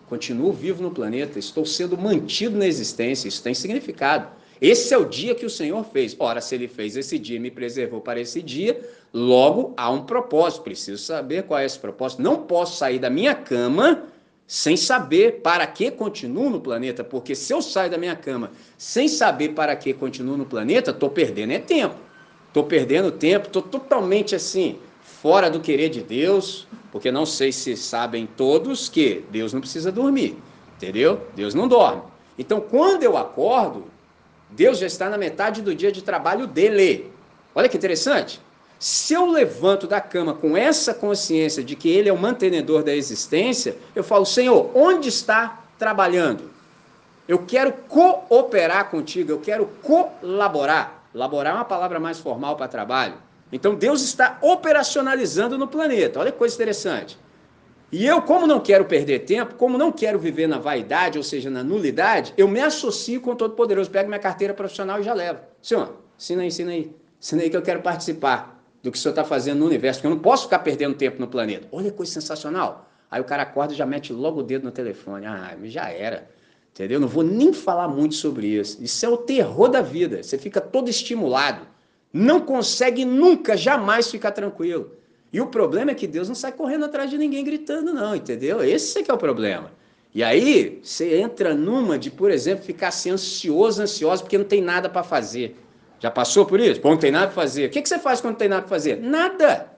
[0.09, 3.29] continuo vivo no planeta, estou sendo mantido na existência.
[3.29, 4.27] Isso tem significado.
[4.63, 6.15] Esse é o dia que o Senhor fez.
[6.17, 8.79] Ora, se ele fez esse dia e me preservou para esse dia,
[9.13, 10.63] logo há um propósito.
[10.63, 12.21] Preciso saber qual é esse propósito.
[12.21, 14.05] Não posso sair da minha cama
[14.47, 19.09] sem saber para que continuo no planeta, porque se eu saio da minha cama sem
[19.09, 21.95] saber para que continuo no planeta, estou perdendo é tempo.
[22.47, 27.75] Estou perdendo tempo, estou totalmente assim, fora do querer de Deus, porque não sei se
[27.75, 30.37] sabem todos que Deus não precisa dormir,
[30.77, 31.19] entendeu?
[31.35, 32.03] Deus não dorme.
[32.37, 33.91] Então, quando eu acordo,
[34.55, 37.11] Deus já está na metade do dia de trabalho dele.
[37.55, 38.39] Olha que interessante.
[38.79, 42.93] Se eu levanto da cama com essa consciência de que Ele é o mantenedor da
[42.93, 46.51] existência, eu falo, Senhor, onde está trabalhando?
[47.27, 51.07] Eu quero cooperar contigo, eu quero colaborar.
[51.13, 53.15] Laborar é uma palavra mais formal para trabalho.
[53.51, 56.19] Então Deus está operacionalizando no planeta.
[56.19, 57.17] Olha que coisa interessante.
[57.93, 61.47] E eu, como não quero perder tempo, como não quero viver na vaidade, ou seja,
[61.51, 65.41] na nulidade, eu me associo com o Todo-Poderoso, pego minha carteira profissional e já levo.
[65.61, 66.95] Senhor, ensina aí, ensina aí.
[67.21, 70.07] Ensina aí que eu quero participar do que o senhor está fazendo no universo, porque
[70.07, 71.67] eu não posso ficar perdendo tempo no planeta.
[71.71, 72.89] Olha que coisa sensacional.
[73.11, 75.27] Aí o cara acorda e já mete logo o dedo no telefone.
[75.27, 76.27] Ah, já era.
[76.71, 76.99] Entendeu?
[76.99, 78.83] Não vou nem falar muito sobre isso.
[78.83, 80.23] Isso é o terror da vida.
[80.23, 81.67] Você fica todo estimulado.
[82.11, 84.93] Não consegue nunca, jamais ficar tranquilo.
[85.33, 88.63] E o problema é que Deus não sai correndo atrás de ninguém gritando, não, entendeu?
[88.63, 89.71] Esse é que é o problema.
[90.13, 94.61] E aí você entra numa de, por exemplo, ficar assim ansioso, ansioso, porque não tem
[94.61, 95.57] nada para fazer.
[95.99, 96.79] Já passou por isso?
[96.79, 97.65] Pô, não tem nada para fazer.
[97.65, 99.01] O que, que você faz quando não tem nada para fazer?
[99.01, 99.71] Nada.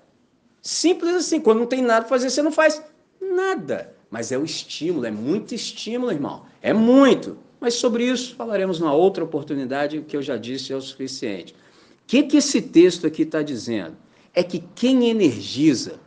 [0.62, 1.39] Simples assim.
[1.39, 2.84] Quando não tem nada para fazer, você não faz
[3.22, 3.96] nada.
[4.10, 6.46] Mas é o estímulo, é muito estímulo, irmão.
[6.62, 7.38] É muito.
[7.62, 11.54] Mas sobre isso falaremos numa outra oportunidade, que eu já disse é o suficiente.
[11.54, 13.96] O que, que esse texto aqui está dizendo?
[14.36, 16.00] É que quem energiza,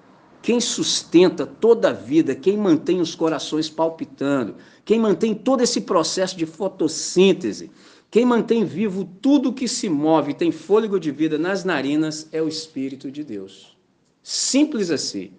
[0.42, 6.36] quem sustenta toda a vida, quem mantém os corações palpitando, quem mantém todo esse processo
[6.36, 7.70] de fotossíntese,
[8.10, 12.48] quem mantém vivo tudo que se move, tem fôlego de vida nas narinas, é o
[12.48, 13.76] Espírito de Deus.
[14.22, 15.32] Simples assim.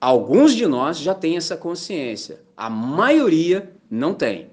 [0.00, 4.48] Alguns de nós já têm essa consciência, a maioria não tem.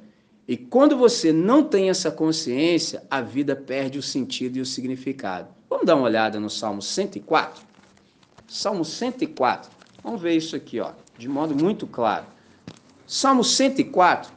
[0.47, 5.56] E quando você não tem essa consciência, a vida perde o sentido e o significado.
[5.69, 7.61] Vamos dar uma olhada no Salmo 104?
[8.47, 9.69] Salmo 104.
[10.01, 12.25] Vamos ver isso aqui, ó, de modo muito claro.
[13.05, 14.31] Salmo 104,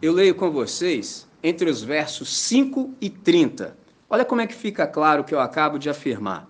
[0.00, 3.76] eu leio com vocês entre os versos 5 e 30.
[4.08, 6.48] Olha como é que fica claro o que eu acabo de afirmar.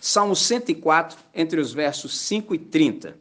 [0.00, 3.18] Salmo 104, entre os versos 5 e 30.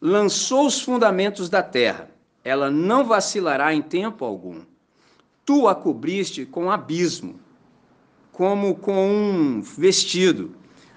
[0.00, 2.08] Lançou os fundamentos da terra,
[2.44, 4.60] ela não vacilará em tempo algum.
[5.44, 7.40] Tu a cobriste com abismo,
[8.36, 10.54] como com um vestido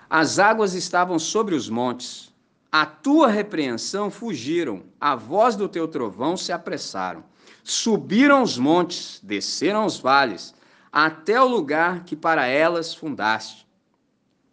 [0.10, 2.34] as águas estavam sobre os montes.
[2.70, 7.24] A tua repreensão fugiram, a voz do teu trovão se apressaram.
[7.64, 10.54] Subiram os montes, desceram os vales,
[10.92, 13.66] até o lugar que para elas fundaste.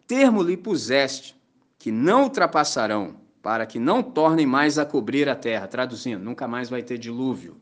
[0.07, 1.35] Termo lhe puseste,
[1.77, 5.67] que não ultrapassarão, para que não tornem mais a cobrir a terra.
[5.67, 7.57] Traduzindo, nunca mais vai ter dilúvio.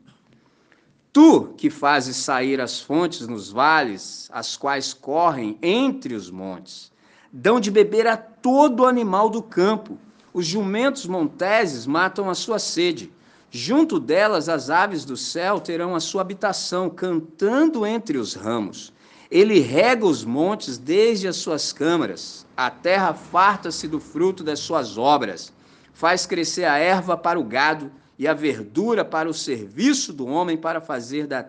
[1.16, 6.92] Tu que fazes sair as fontes nos vales, as quais correm entre os montes
[7.32, 9.96] dão de beber a todo animal do campo.
[10.34, 13.10] Os jumentos monteses matam a sua sede.
[13.50, 18.92] Junto delas, as aves do céu terão a sua habitação, cantando entre os ramos.
[19.30, 22.44] Ele rega os montes desde as suas câmaras.
[22.54, 25.50] A terra farta-se do fruto das suas obras.
[25.94, 30.56] Faz crescer a erva para o gado e a verdura para o serviço do homem
[30.56, 31.46] para fazer, da,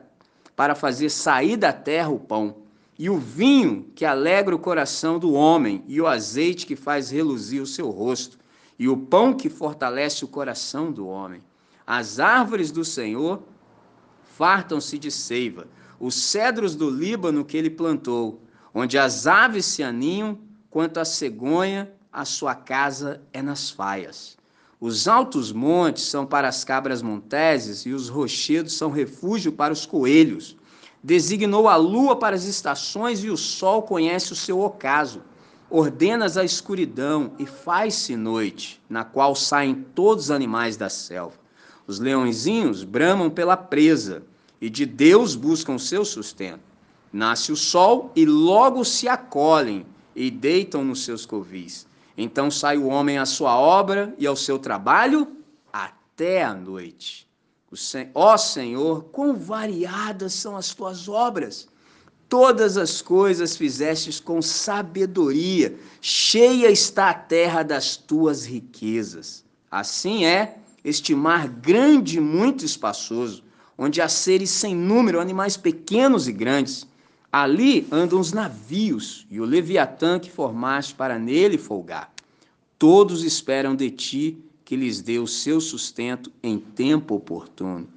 [0.55, 2.67] para fazer sair da terra o pão
[2.99, 7.61] e o vinho que alegra o coração do homem, e o azeite que faz reluzir
[7.61, 8.39] o seu rosto,
[8.79, 11.43] e o pão que fortalece o coração do homem.
[11.85, 13.43] As árvores do Senhor
[14.35, 15.67] fartam-se de seiva,
[15.99, 18.41] os cedros do Líbano que ele plantou,
[18.73, 20.39] onde as aves se aninham,
[20.69, 24.36] quanto a cegonha, a sua casa é nas faias.
[24.79, 29.87] Os altos montes são para as cabras monteses e os rochedos são refúgio para os
[29.87, 30.55] coelhos.
[31.03, 35.23] Designou a lua para as estações e o sol conhece o seu ocaso.
[35.67, 41.37] Ordenas a escuridão e faz-se noite, na qual saem todos os animais da selva.
[41.87, 44.23] Os leõezinhos bramam pela presa
[44.61, 46.61] e de Deus buscam seu sustento.
[47.11, 51.87] Nasce o sol e logo se acolhem e deitam nos seus covis.
[52.17, 55.37] Então sai o homem à sua obra e ao seu trabalho
[55.71, 57.27] até a noite.
[58.15, 61.67] Ó Senhor, quão variadas são as tuas obras!
[62.29, 69.45] Todas as coisas fizestes com sabedoria, cheia está a terra das tuas riquezas.
[69.71, 73.43] Assim é este mar grande e muito espaçoso,
[73.77, 76.86] onde há seres sem número, animais pequenos e grandes.
[77.31, 82.11] Ali andam os navios e o Leviatã que formaste para nele folgar.
[82.79, 87.87] Todos esperam de ti que lhes dê o seu sustento em tempo oportuno.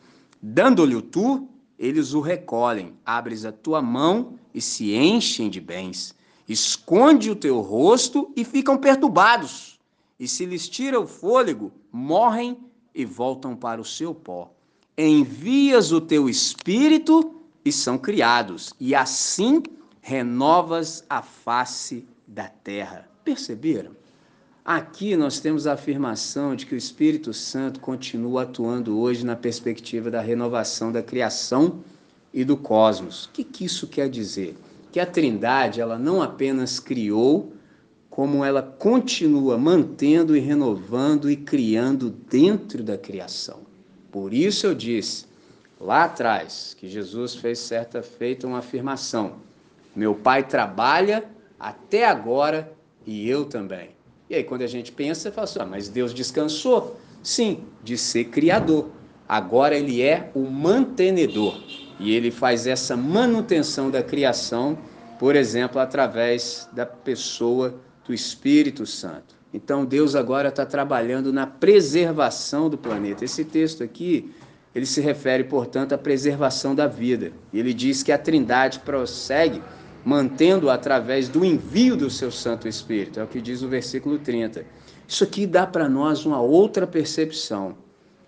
[0.42, 2.94] Dando-lhe o tu, eles o recolhem.
[3.04, 6.14] Abres a tua mão e se enchem de bens.
[6.48, 9.78] Esconde o teu rosto e ficam perturbados.
[10.18, 12.58] E se lhes tira o fôlego, morrem
[12.94, 14.52] e voltam para o seu pó.
[14.96, 19.62] Envias o teu espírito e são criados, e assim
[20.00, 23.08] renovas a face da terra.
[23.24, 23.92] Perceberam?
[24.64, 30.10] Aqui nós temos a afirmação de que o Espírito Santo continua atuando hoje na perspectiva
[30.10, 31.80] da renovação da criação
[32.32, 33.24] e do cosmos.
[33.24, 34.56] O que, que isso quer dizer?
[34.92, 37.52] Que a Trindade ela não apenas criou,
[38.08, 43.60] como ela continua mantendo e renovando e criando dentro da criação.
[44.10, 45.29] Por isso eu disse
[45.80, 49.36] lá atrás que Jesus fez certa feita uma afirmação:
[49.96, 51.24] Meu Pai trabalha
[51.58, 52.72] até agora
[53.06, 53.90] e eu também.
[54.28, 56.96] E aí, quando a gente pensa, fala assim, ah, mas Deus descansou?
[57.20, 58.88] Sim, de ser criador.
[59.28, 61.60] Agora ele é o mantenedor.
[61.98, 64.78] E ele faz essa manutenção da criação,
[65.18, 67.74] por exemplo, através da pessoa
[68.06, 69.34] do Espírito Santo.
[69.52, 73.24] Então, Deus agora está trabalhando na preservação do planeta.
[73.24, 74.32] Esse texto aqui,
[74.74, 77.32] ele se refere, portanto, à preservação da vida.
[77.52, 79.62] E ele diz que a Trindade prossegue
[80.04, 83.20] mantendo através do envio do seu Santo Espírito.
[83.20, 84.64] É o que diz o versículo 30.
[85.06, 87.76] Isso aqui dá para nós uma outra percepção.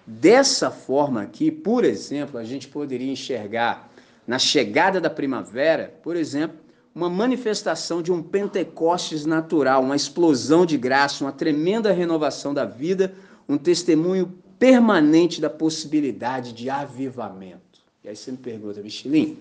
[0.05, 3.89] Dessa forma aqui, por exemplo, a gente poderia enxergar
[4.27, 6.59] na chegada da primavera, por exemplo,
[6.95, 13.15] uma manifestação de um Pentecostes natural, uma explosão de graça, uma tremenda renovação da vida,
[13.49, 14.33] um testemunho
[14.63, 17.81] permanente da possibilidade de avivamento.
[18.05, 19.37] E aí você me pergunta, Michelin, o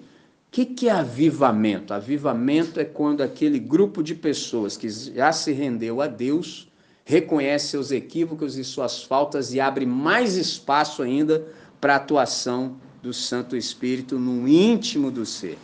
[0.50, 1.94] que, que é avivamento?
[1.94, 6.68] Avivamento é quando aquele grupo de pessoas que já se rendeu a Deus
[7.06, 11.46] reconhece seus equívocos e suas faltas e abre mais espaço ainda
[11.80, 15.60] para a atuação do Santo Espírito no íntimo do ser.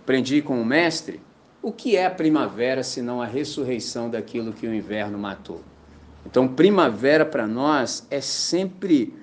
[0.00, 1.22] Aprendi com o mestre
[1.62, 5.64] o que é a primavera senão a ressurreição daquilo que o inverno matou.
[6.30, 9.14] Então, primavera para nós é sempre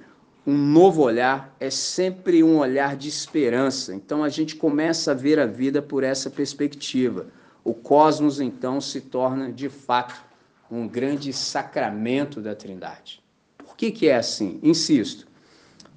[0.46, 3.94] um novo olhar, é sempre um olhar de esperança.
[3.94, 7.28] Então a gente começa a ver a vida por essa perspectiva.
[7.64, 10.24] O cosmos então se torna de fato
[10.70, 13.24] um grande sacramento da Trindade.
[13.58, 14.60] Por que, que é assim?
[14.64, 15.28] Insisto,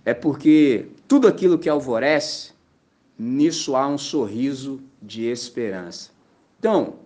[0.05, 2.53] é porque tudo aquilo que alvorece,
[3.19, 6.11] nisso há um sorriso de esperança.
[6.59, 6.97] Então,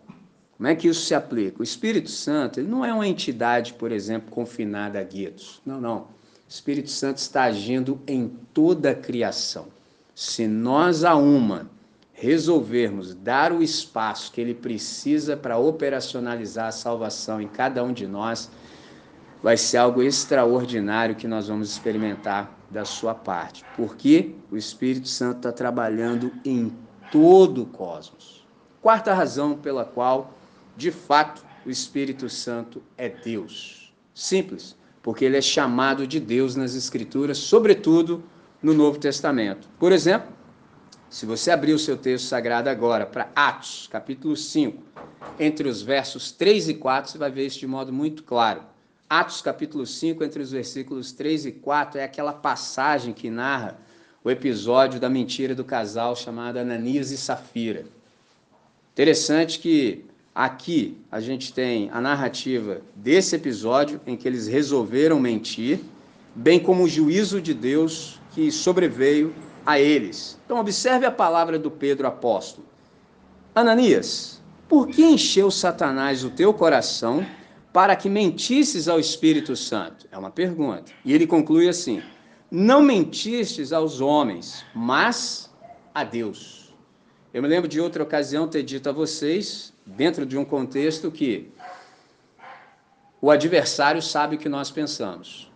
[0.57, 1.61] como é que isso se aplica?
[1.61, 5.61] O Espírito Santo ele não é uma entidade, por exemplo, confinada a guetos.
[5.67, 6.07] Não, não.
[6.49, 9.67] Espírito Santo está agindo em toda a criação.
[10.15, 11.71] Se nós a uma
[12.13, 18.07] resolvermos dar o espaço que ele precisa para operacionalizar a salvação em cada um de
[18.07, 18.51] nós,
[19.43, 23.65] vai ser algo extraordinário que nós vamos experimentar da sua parte.
[23.77, 26.73] Porque o Espírito Santo está trabalhando em
[27.11, 28.47] todo o cosmos.
[28.81, 30.33] Quarta razão pela qual,
[30.77, 33.93] de fato, o Espírito Santo é Deus.
[34.15, 38.23] Simples porque ele é chamado de Deus nas Escrituras, sobretudo
[38.63, 39.69] no Novo Testamento.
[39.79, 40.33] Por exemplo,
[41.11, 44.83] se você abrir o seu texto sagrado agora para Atos, capítulo 5,
[45.39, 48.63] entre os versos 3 e 4, você vai ver isso de modo muito claro.
[49.11, 53.77] Atos, capítulo 5, entre os versículos 3 e 4, é aquela passagem que narra
[54.25, 57.85] o episódio da mentira do casal chamado Ananias e Safira.
[58.93, 65.81] Interessante que Aqui a gente tem a narrativa desse episódio em que eles resolveram mentir,
[66.35, 70.39] bem como o juízo de Deus que sobreveio a eles.
[70.45, 72.67] Então, observe a palavra do Pedro apóstolo.
[73.55, 77.27] Ananias, por que encheu Satanás o teu coração
[77.71, 80.07] para que mentisses ao Espírito Santo?
[80.11, 80.93] É uma pergunta.
[81.05, 82.03] E ele conclui assim:
[82.51, 85.51] Não mentistes aos homens, mas
[85.95, 86.62] a Deus.
[87.33, 91.51] Eu me lembro de outra ocasião ter dito a vocês dentro de um contexto que
[93.23, 95.51] o adversário sabe o que nós pensamos.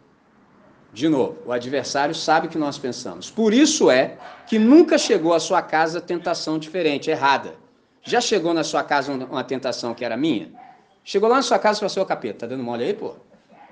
[0.90, 3.30] De novo, o adversário sabe o que nós pensamos.
[3.30, 4.16] Por isso é
[4.46, 7.54] que nunca chegou à sua casa tentação diferente, errada.
[8.02, 10.50] Já chegou na sua casa uma tentação que era minha?
[11.04, 13.16] Chegou lá na sua casa e falou assim, ô capeta, tá dando mole aí, pô?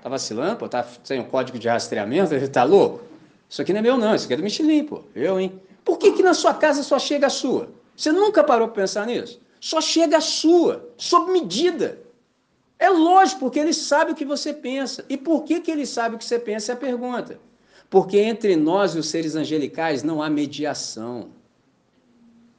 [0.02, 0.68] Tá vacilando, pô?
[0.68, 2.34] Tá sem um código de rastreamento?
[2.52, 3.00] Tá louco?
[3.48, 5.04] Isso aqui não é meu não, isso aqui é do Michelin, pô.
[5.14, 5.58] Eu, hein?
[5.82, 7.70] Por que que na sua casa só chega a sua?
[7.96, 9.40] Você nunca parou para pensar nisso?
[9.60, 11.98] Só chega a sua, sob medida.
[12.78, 15.04] É lógico, porque ele sabe o que você pensa.
[15.08, 17.38] E por que, que ele sabe o que você pensa é a pergunta.
[17.88, 21.30] Porque entre nós e os seres angelicais não há mediação.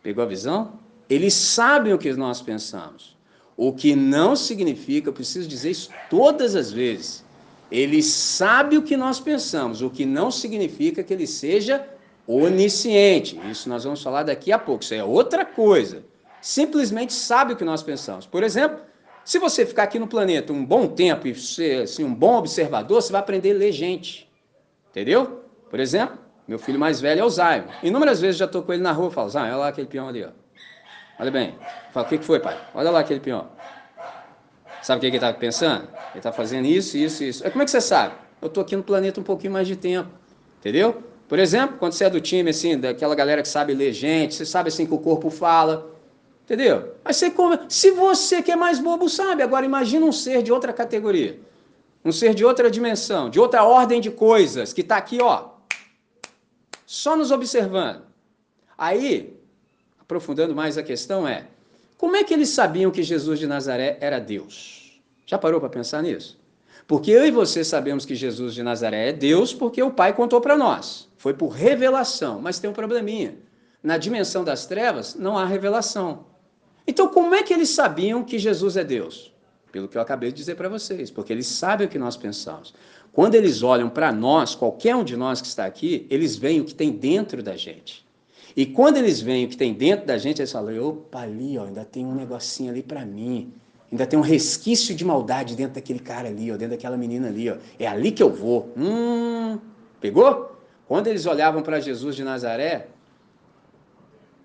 [0.02, 0.80] Pegou a visão?
[1.10, 3.16] Eles sabem o que nós pensamos.
[3.58, 7.24] O que não significa, eu preciso dizer isso todas as vezes,
[7.72, 11.88] ele sabe o que nós pensamos, o que não significa que ele seja
[12.28, 13.40] onisciente.
[13.50, 16.04] Isso nós vamos falar daqui a pouco, isso é outra coisa.
[16.42, 18.26] Simplesmente sabe o que nós pensamos.
[18.26, 18.80] Por exemplo,
[19.24, 23.02] se você ficar aqui no planeta um bom tempo e ser assim, um bom observador,
[23.02, 24.30] você vai aprender a ler gente.
[24.92, 25.44] Entendeu?
[25.70, 26.18] Por exemplo,
[26.48, 27.66] meu filho mais velho é o Zaio.
[27.82, 30.08] Inúmeras vezes já estou com ele na rua e falo, Zaio, olha lá aquele peão
[30.08, 30.30] ali, ó.
[31.20, 31.56] Olha bem.
[31.92, 32.56] Fala, o que, que foi, pai?
[32.74, 33.48] Olha lá aquele peão.
[34.84, 35.88] Sabe o que, que ele está pensando?
[36.12, 37.44] Ele está fazendo isso, isso, isso.
[37.50, 38.14] Como é que você sabe?
[38.40, 40.10] Eu estou aqui no planeta um pouquinho mais de tempo.
[40.60, 41.02] Entendeu?
[41.28, 44.46] Por exemplo, quando você é do time, assim, daquela galera que sabe ler gente, você
[44.46, 45.92] sabe assim que o corpo fala.
[46.44, 46.94] Entendeu?
[47.04, 47.34] Aí você
[47.68, 51.40] Se você que é mais bobo sabe, agora imagina um ser de outra categoria.
[52.04, 55.50] Um ser de outra dimensão, de outra ordem de coisas, que está aqui, ó,
[56.86, 58.04] só nos observando.
[58.78, 59.36] Aí,
[60.00, 61.48] aprofundando mais a questão, é:
[61.98, 65.02] como é que eles sabiam que Jesus de Nazaré era Deus?
[65.26, 66.38] Já parou para pensar nisso?
[66.88, 70.40] Porque eu e você sabemos que Jesus de Nazaré é Deus porque o Pai contou
[70.40, 71.10] para nós.
[71.18, 73.36] Foi por revelação, mas tem um probleminha.
[73.82, 76.26] Na dimensão das trevas não há revelação.
[76.88, 79.34] Então, como é que eles sabiam que Jesus é Deus?
[79.72, 82.74] Pelo que eu acabei de dizer para vocês, porque eles sabem o que nós pensamos.
[83.12, 86.66] Quando eles olham para nós, qualquer um de nós que está aqui, eles veem o
[86.66, 88.06] que tem dentro da gente.
[88.56, 91.66] E quando eles veem o que tem dentro da gente, eles falam: opa, ali, ó,
[91.66, 93.54] ainda tem um negocinho ali para mim.
[93.96, 97.50] Ainda tem um resquício de maldade dentro daquele cara ali, ó, dentro daquela menina ali.
[97.50, 97.56] Ó.
[97.80, 98.74] É ali que eu vou.
[98.76, 99.58] Hum,
[100.02, 100.54] pegou?
[100.86, 102.88] Quando eles olhavam para Jesus de Nazaré,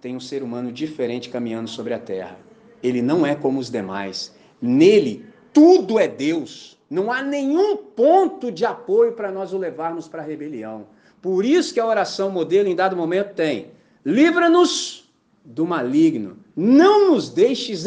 [0.00, 2.38] tem um ser humano diferente caminhando sobre a terra.
[2.80, 4.32] Ele não é como os demais.
[4.62, 6.78] Nele, tudo é Deus.
[6.88, 10.86] Não há nenhum ponto de apoio para nós o levarmos para a rebelião.
[11.20, 13.72] Por isso que a oração modelo, em dado momento, tem:
[14.04, 15.12] livra-nos
[15.44, 17.84] do maligno, não nos deixes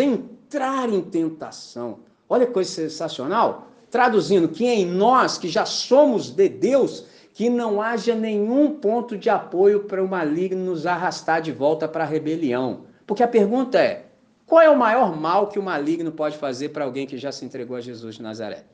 [0.53, 1.99] entrar em tentação.
[2.29, 3.67] Olha que coisa sensacional.
[3.89, 9.29] Traduzindo, que em nós, que já somos de Deus, que não haja nenhum ponto de
[9.29, 12.81] apoio para o maligno nos arrastar de volta para a rebelião.
[13.07, 14.05] Porque a pergunta é:
[14.45, 17.43] qual é o maior mal que o maligno pode fazer para alguém que já se
[17.43, 18.65] entregou a Jesus de Nazaré?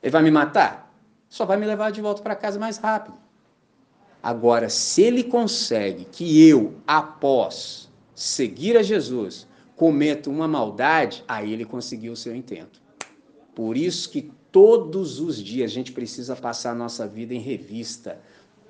[0.00, 0.92] Ele vai me matar?
[1.28, 3.16] Só vai me levar de volta para casa mais rápido.
[4.22, 9.46] Agora, se ele consegue que eu, após seguir a Jesus,
[9.78, 12.82] cometa uma maldade, aí ele conseguiu o seu intento.
[13.54, 18.18] Por isso que todos os dias a gente precisa passar a nossa vida em revista.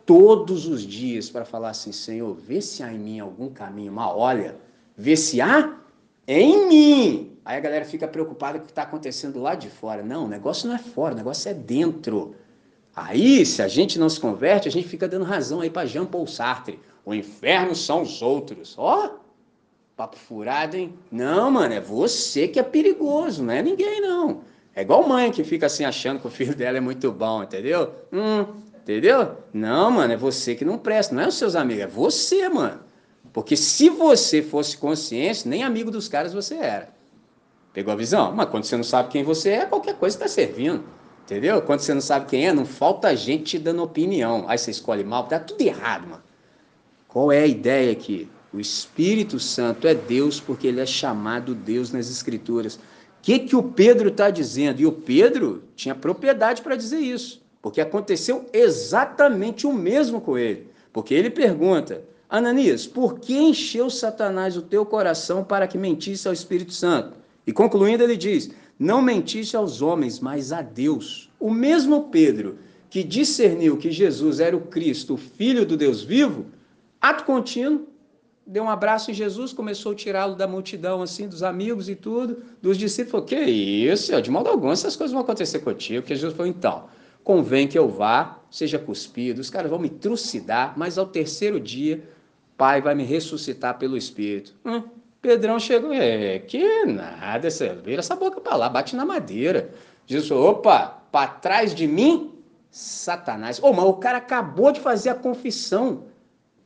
[0.04, 4.18] Todos os dias para falar assim, Senhor, vê se há em mim algum caminho mal.
[4.18, 4.56] Olha,
[4.94, 5.78] vê se há
[6.26, 7.32] em mim.
[7.42, 10.02] Aí a galera fica preocupada com o que está acontecendo lá de fora.
[10.02, 12.34] Não, o negócio não é fora, o negócio é dentro.
[12.94, 16.04] Aí, se a gente não se converte, a gente fica dando razão aí para Jean
[16.04, 16.78] Paul Sartre.
[17.02, 18.74] O inferno são os outros.
[18.76, 19.27] Ó, oh,
[19.98, 20.96] papo furado, hein?
[21.10, 24.42] Não, mano, é você que é perigoso, não é ninguém, não.
[24.72, 27.92] É igual mãe que fica assim achando que o filho dela é muito bom, entendeu?
[28.12, 28.46] Hum,
[28.80, 29.36] entendeu?
[29.52, 32.78] Não, mano, é você que não presta, não é os seus amigos, é você, mano.
[33.32, 36.90] Porque se você fosse consciente, nem amigo dos caras você era.
[37.72, 38.32] Pegou a visão?
[38.32, 40.84] Mas quando você não sabe quem você é, qualquer coisa está servindo.
[41.24, 41.60] Entendeu?
[41.60, 44.44] Quando você não sabe quem é, não falta gente te dando opinião.
[44.46, 46.22] Aí você escolhe mal, tá tudo errado, mano.
[47.08, 48.30] Qual é a ideia aqui?
[48.52, 52.78] O Espírito Santo é Deus porque ele é chamado Deus nas Escrituras
[53.28, 54.80] que, que o Pedro está dizendo?
[54.80, 60.68] E o Pedro tinha propriedade para dizer isso, porque aconteceu exatamente o mesmo com ele.
[60.92, 66.32] Porque ele pergunta: Ananias, por que encheu Satanás o teu coração para que mentisse ao
[66.32, 67.18] Espírito Santo?
[67.46, 71.30] E concluindo, ele diz: Não mentiste aos homens, mas a Deus.
[71.38, 76.46] O mesmo Pedro que discerniu que Jesus era o Cristo, o Filho do Deus vivo,
[76.98, 77.86] ato contínuo,
[78.48, 82.42] deu um abraço em Jesus, começou a tirá-lo da multidão, assim, dos amigos e tudo,
[82.62, 86.34] dos discípulos, falou, que isso, de modo algum essas coisas vão acontecer contigo, que Jesus
[86.34, 86.84] falou, então,
[87.22, 92.02] convém que eu vá, seja cuspido, os caras vão me trucidar, mas ao terceiro dia,
[92.56, 94.54] Pai vai me ressuscitar pelo Espírito.
[94.64, 94.82] Hum,
[95.20, 99.70] Pedrão chegou, é, que nada, essa, vira essa boca para lá, bate na madeira.
[100.06, 102.32] Jesus falou, opa, para trás de mim,
[102.70, 103.60] Satanás.
[103.62, 106.04] Oh, mas o cara acabou de fazer a confissão.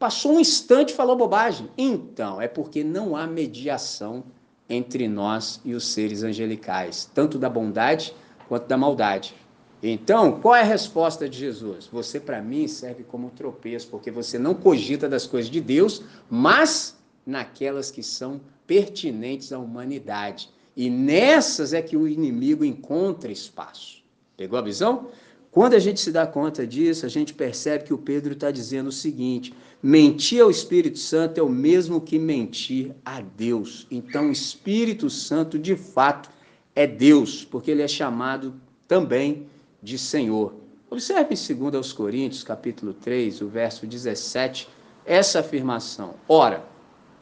[0.03, 1.70] Passou um instante e falou bobagem.
[1.78, 4.24] Então, é porque não há mediação
[4.68, 8.12] entre nós e os seres angelicais, tanto da bondade
[8.48, 9.32] quanto da maldade.
[9.80, 11.86] Então, qual é a resposta de Jesus?
[11.92, 16.96] Você, para mim, serve como tropeço, porque você não cogita das coisas de Deus, mas
[17.24, 20.50] naquelas que são pertinentes à humanidade.
[20.76, 24.03] E nessas é que o inimigo encontra espaço.
[24.36, 25.07] Pegou a visão?
[25.53, 28.88] Quando a gente se dá conta disso, a gente percebe que o Pedro está dizendo
[28.88, 29.53] o seguinte:
[29.83, 33.87] mentir ao Espírito Santo é o mesmo que mentir a Deus.
[33.91, 36.30] Então, o Espírito Santo, de fato,
[36.74, 38.55] é Deus, porque ele é chamado
[38.87, 39.47] também
[39.83, 40.55] de Senhor.
[40.89, 44.68] Observe em 2 Coríntios, capítulo 3, o verso 17,
[45.05, 46.14] essa afirmação.
[46.28, 46.64] Ora,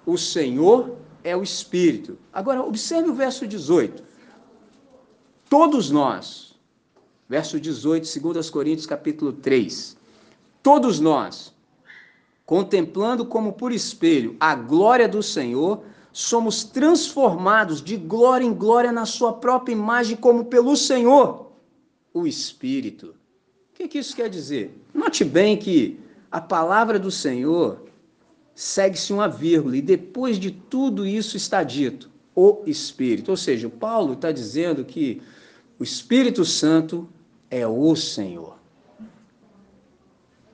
[0.04, 2.18] o Senhor é o Espírito.
[2.32, 4.02] Agora, observe o verso 18.
[5.48, 6.58] Todos nós,
[7.28, 9.96] verso 18, 2 Coríntios, capítulo 3.
[10.62, 11.54] Todos nós,
[12.50, 19.06] contemplando como por espelho a glória do Senhor, somos transformados de glória em glória na
[19.06, 21.52] sua própria imagem, como pelo Senhor,
[22.12, 23.14] o Espírito.
[23.70, 24.76] O que, que isso quer dizer?
[24.92, 27.84] Note bem que a palavra do Senhor
[28.52, 33.30] segue-se uma vírgula, e depois de tudo isso está dito, o Espírito.
[33.30, 35.22] Ou seja, Paulo está dizendo que
[35.78, 37.08] o Espírito Santo
[37.48, 38.58] é o Senhor.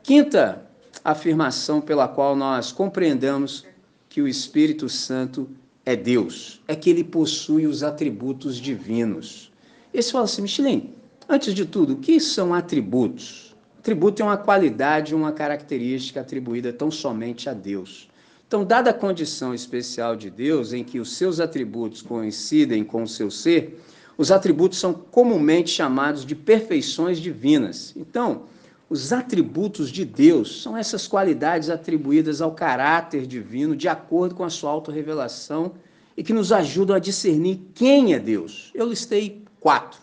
[0.03, 0.65] Quinta
[1.07, 3.64] afirmação pela qual nós compreendamos
[4.09, 5.48] que o Espírito Santo
[5.84, 9.52] é Deus, é que ele possui os atributos divinos.
[9.94, 10.90] Esse fala assim, Michelin,
[11.28, 13.54] antes de tudo, o que são atributos?
[13.78, 18.09] Atributo é uma qualidade, uma característica atribuída tão somente a Deus.
[18.48, 23.09] Então, dada a condição especial de Deus, em que os seus atributos coincidem com o
[23.09, 23.80] seu ser,
[24.18, 27.94] os atributos são comumente chamados de perfeições divinas.
[27.96, 28.42] Então,
[28.89, 34.51] os atributos de Deus são essas qualidades atribuídas ao caráter divino de acordo com a
[34.51, 35.72] sua autorrevelação
[36.16, 38.70] e que nos ajudam a discernir quem é Deus.
[38.74, 40.01] Eu listei quatro: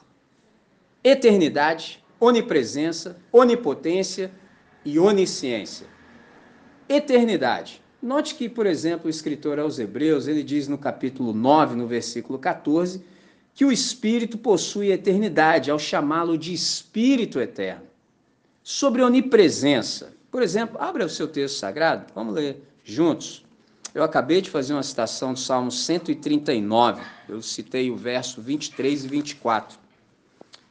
[1.02, 4.30] eternidade, onipresença, onipotência
[4.84, 5.88] e onisciência.
[6.88, 7.82] Eternidade.
[8.02, 12.38] Note que, por exemplo, o escritor aos Hebreus, ele diz no capítulo 9, no versículo
[12.38, 13.02] 14,
[13.54, 17.93] que o Espírito possui eternidade, ao chamá-lo de Espírito eterno.
[18.64, 23.44] Sobre onipresença, por exemplo, abra o seu texto sagrado, vamos ler juntos.
[23.94, 29.08] Eu acabei de fazer uma citação do Salmo 139, eu citei o verso 23 e
[29.10, 29.78] 24.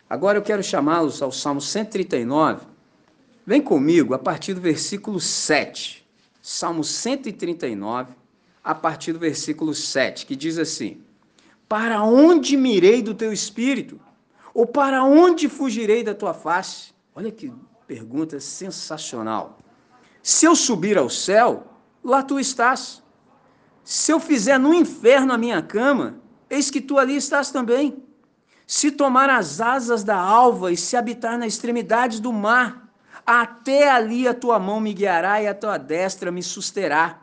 [0.08, 2.66] Agora eu quero chamá-los ao Salmo 139.
[3.46, 6.02] Vem comigo a partir do versículo 7.
[6.40, 8.14] Salmo 139,
[8.64, 11.02] a partir do versículo 7, que diz assim:
[11.68, 14.00] Para onde mirei do teu espírito?
[14.54, 16.92] Ou para onde fugirei da tua face?
[17.14, 17.52] Olha que
[17.92, 19.58] pergunta sensacional.
[20.22, 21.66] Se eu subir ao céu,
[22.02, 23.02] lá tu estás.
[23.84, 26.18] Se eu fizer no inferno a minha cama,
[26.48, 28.02] eis que tu ali estás também.
[28.66, 32.88] Se tomar as asas da alva e se habitar na extremidade do mar,
[33.26, 37.20] até ali a tua mão me guiará e a tua destra me susterá.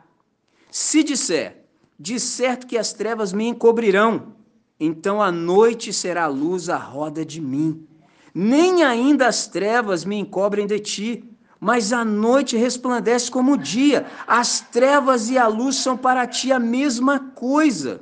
[0.70, 1.64] Se disser,
[1.98, 4.36] de certo que as trevas me encobrirão,
[4.78, 7.88] então a noite será a luz à roda de mim.
[8.34, 11.24] Nem ainda as trevas me encobrem de ti,
[11.58, 14.06] mas a noite resplandece como o dia.
[14.26, 18.00] As trevas e a luz são para ti a mesma coisa.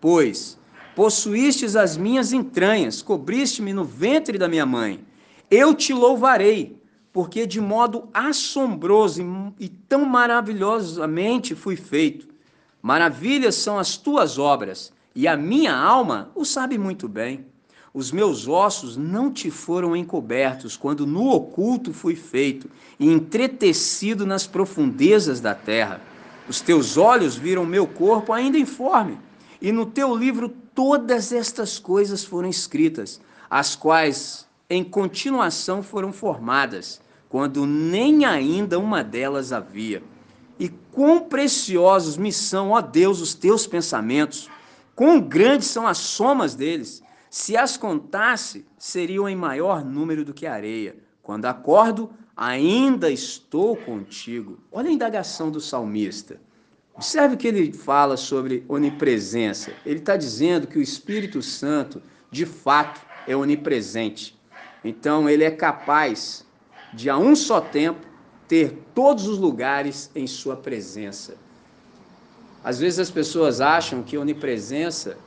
[0.00, 0.58] Pois,
[0.94, 5.04] Possuístes as minhas entranhas, cobriste-me no ventre da minha mãe.
[5.50, 6.80] Eu te louvarei,
[7.12, 12.28] porque de modo assombroso e tão maravilhosamente fui feito.
[12.80, 17.46] Maravilhas são as tuas obras, e a minha alma o sabe muito bem.
[17.96, 22.68] Os meus ossos não te foram encobertos quando no oculto fui feito
[22.98, 26.00] e entretecido nas profundezas da terra.
[26.48, 29.16] Os teus olhos viram meu corpo ainda informe,
[29.62, 37.00] e no teu livro todas estas coisas foram escritas, as quais em continuação foram formadas,
[37.28, 40.02] quando nem ainda uma delas havia.
[40.58, 44.50] E quão preciosos me são, ó Deus, os teus pensamentos,
[44.96, 47.03] quão grandes são as somas deles.
[47.34, 50.94] Se as contasse, seriam em maior número do que areia.
[51.20, 54.60] Quando acordo, ainda estou contigo.
[54.70, 56.40] Olha a indagação do salmista.
[56.94, 59.72] Observe que ele fala sobre onipresença.
[59.84, 64.40] Ele está dizendo que o Espírito Santo, de fato, é onipresente.
[64.84, 66.46] Então, ele é capaz
[66.92, 68.06] de, a um só tempo,
[68.46, 71.34] ter todos os lugares em sua presença.
[72.62, 75.18] Às vezes as pessoas acham que onipresença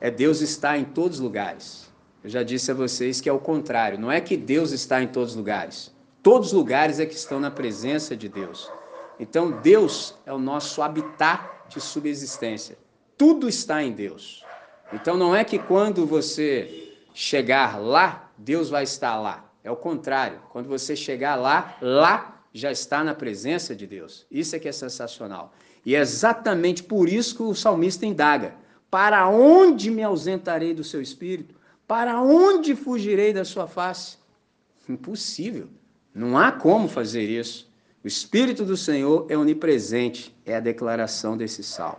[0.00, 1.90] é Deus estar em todos os lugares.
[2.22, 3.98] Eu já disse a vocês que é o contrário.
[3.98, 5.94] Não é que Deus está em todos os lugares.
[6.22, 8.70] Todos os lugares é que estão na presença de Deus.
[9.18, 12.76] Então, Deus é o nosso habitat de subsistência.
[13.16, 14.44] Tudo está em Deus.
[14.92, 19.50] Então, não é que quando você chegar lá, Deus vai estar lá.
[19.62, 20.40] É o contrário.
[20.50, 24.26] Quando você chegar lá, lá já está na presença de Deus.
[24.30, 25.52] Isso é que é sensacional.
[25.84, 28.54] E é exatamente por isso que o salmista indaga:
[28.90, 31.54] Para onde me ausentarei do seu espírito?
[31.86, 34.16] Para onde fugirei da sua face?
[34.88, 35.68] Impossível.
[36.14, 37.70] Não há como fazer isso.
[38.02, 41.98] O Espírito do Senhor é onipresente, é a declaração desse salmo.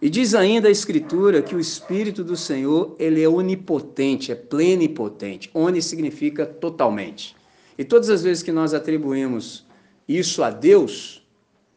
[0.00, 5.50] E diz ainda a Escritura que o Espírito do Senhor ele é onipotente, é plenipotente.
[5.52, 7.36] Oni significa totalmente.
[7.76, 9.66] E todas as vezes que nós atribuímos
[10.08, 11.26] isso a Deus,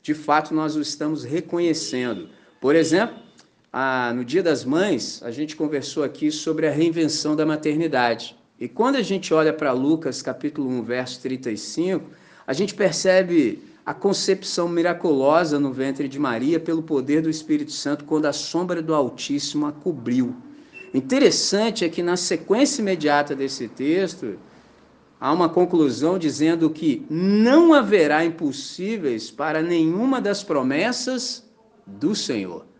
[0.01, 2.29] de fato nós o estamos reconhecendo.
[2.61, 3.22] Por exemplo,
[3.75, 8.37] a, no Dia das Mães, a gente conversou aqui sobre a reinvenção da maternidade.
[8.59, 12.05] E quando a gente olha para Lucas capítulo 1, verso 35,
[12.45, 18.05] a gente percebe a concepção miraculosa no ventre de Maria pelo poder do Espírito Santo
[18.05, 20.35] quando a sombra do Altíssimo a cobriu.
[20.93, 24.37] Interessante é que na sequência imediata desse texto,
[25.19, 31.43] há uma conclusão dizendo que não haverá impossíveis para nenhuma das promessas
[31.87, 32.71] do Senhor.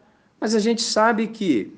[0.43, 1.71] Mas a gente sabe que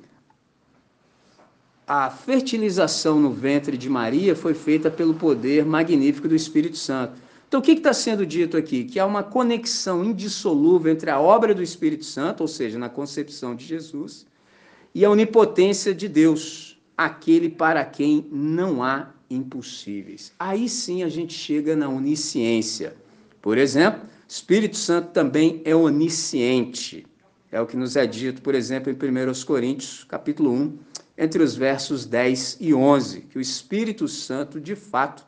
[1.86, 7.14] a fertilização no ventre de Maria foi feita pelo poder magnífico do Espírito Santo.
[7.48, 8.84] Então, o que está sendo dito aqui?
[8.84, 13.56] Que há uma conexão indissolúvel entre a obra do Espírito Santo, ou seja, na concepção
[13.56, 14.26] de Jesus,
[14.96, 20.34] e a onipotência de Deus, aquele para quem não há impossíveis.
[20.40, 22.96] Aí sim a gente chega na onisciência.
[23.44, 27.06] Por exemplo, Espírito Santo também é onisciente.
[27.56, 30.78] É o que nos é dito, por exemplo, em 1 Coríntios, capítulo 1,
[31.18, 35.26] entre os versos 10 e 11, que o Espírito Santo, de fato,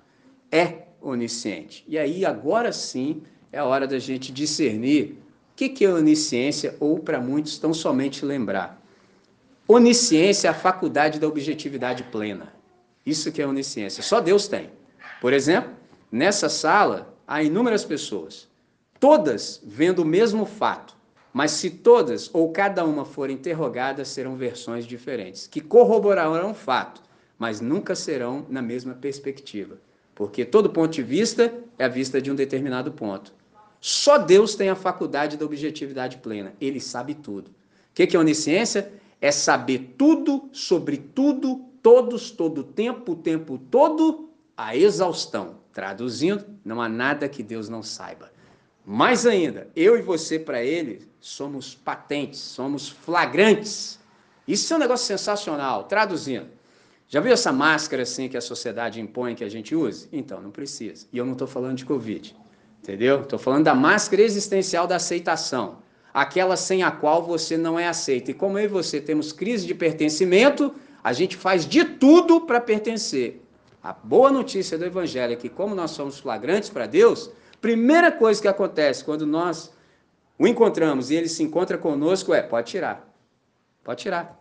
[0.51, 1.85] é onisciente.
[1.87, 5.17] E aí, agora sim, é a hora da gente discernir
[5.53, 8.85] o que é onisciência, ou para muitos, tão somente lembrar.
[9.65, 12.51] Onisciência é a faculdade da objetividade plena.
[13.05, 14.03] Isso que é onisciência.
[14.03, 14.69] Só Deus tem.
[15.21, 15.71] Por exemplo,
[16.11, 18.49] nessa sala há inúmeras pessoas,
[18.99, 20.96] todas vendo o mesmo fato,
[21.37, 26.99] mas se todas ou cada uma forem interrogadas, serão versões diferentes, que corroborarão o fato,
[27.37, 29.77] mas nunca serão na mesma perspectiva.
[30.15, 33.31] Porque todo ponto de vista é a vista de um determinado ponto.
[33.79, 36.53] Só Deus tem a faculdade da objetividade plena.
[36.59, 37.49] Ele sabe tudo.
[37.49, 37.53] O
[37.93, 38.91] que é onisciência?
[39.21, 45.57] É saber tudo, sobre tudo, todos, todo o tempo, o tempo todo, a exaustão.
[45.71, 48.35] Traduzindo, não há nada que Deus não saiba.
[48.89, 53.99] Mais ainda, eu e você para Ele somos patentes, somos flagrantes.
[54.47, 55.83] Isso é um negócio sensacional.
[55.83, 56.47] Traduzindo,
[57.09, 60.07] já viu essa máscara assim que a sociedade impõe que a gente use?
[60.09, 61.05] Então, não precisa.
[61.11, 62.33] E eu não estou falando de Covid,
[62.81, 63.23] entendeu?
[63.23, 65.79] Estou falando da máscara existencial da aceitação,
[66.13, 68.31] aquela sem a qual você não é aceito.
[68.31, 70.73] E como eu e você temos crise de pertencimento,
[71.03, 73.41] a gente faz de tudo para pertencer.
[73.83, 77.29] A boa notícia do Evangelho é que, como nós somos flagrantes para Deus,
[77.61, 79.73] primeira coisa que acontece quando nós
[80.37, 83.07] o encontramos e ele se encontra conosco é: pode tirar.
[83.83, 84.37] Pode tirar.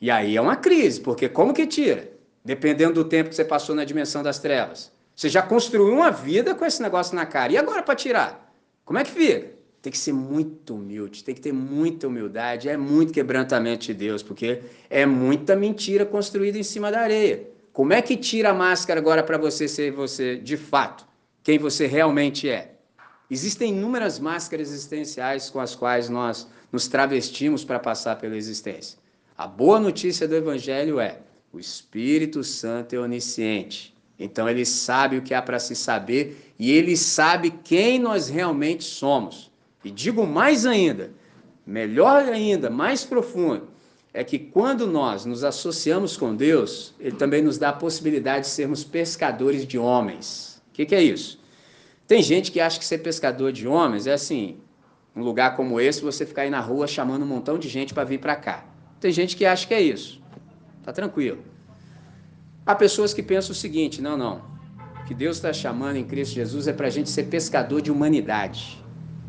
[0.00, 2.10] E aí é uma crise, porque como que tira?
[2.44, 4.92] Dependendo do tempo que você passou na dimensão das trevas.
[5.16, 7.52] Você já construiu uma vida com esse negócio na cara.
[7.52, 8.52] E agora para tirar?
[8.84, 9.54] Como é que fica?
[9.80, 14.22] Tem que ser muito humilde, tem que ter muita humildade, é muito quebrantamento de Deus,
[14.22, 17.48] porque é muita mentira construída em cima da areia.
[17.72, 21.06] Como é que tira a máscara agora para você ser você de fato,
[21.44, 22.72] quem você realmente é?
[23.30, 28.98] Existem inúmeras máscaras existenciais com as quais nós nos travestimos para passar pela existência.
[29.36, 31.18] A boa notícia do Evangelho é:
[31.52, 33.94] o Espírito Santo é onisciente.
[34.18, 38.84] Então ele sabe o que há para se saber e ele sabe quem nós realmente
[38.84, 39.52] somos.
[39.84, 41.12] E digo mais ainda,
[41.66, 43.68] melhor ainda, mais profundo,
[44.14, 48.52] é que quando nós nos associamos com Deus, Ele também nos dá a possibilidade de
[48.52, 50.53] sermos pescadores de homens.
[50.74, 51.38] O que, que, é isso?
[52.04, 54.56] Tem gente que acha que ser pescador de homens é assim,
[55.14, 58.02] um lugar como esse, você ficar aí na rua chamando um montão de gente para
[58.02, 58.64] vir para cá.
[58.98, 60.20] Tem gente que acha que é isso.
[60.82, 61.38] Tá tranquilo.
[62.66, 64.42] Há pessoas que pensam o seguinte: não, não.
[65.00, 67.92] O que Deus está chamando em Cristo Jesus é para a gente ser pescador de
[67.92, 68.82] humanidade.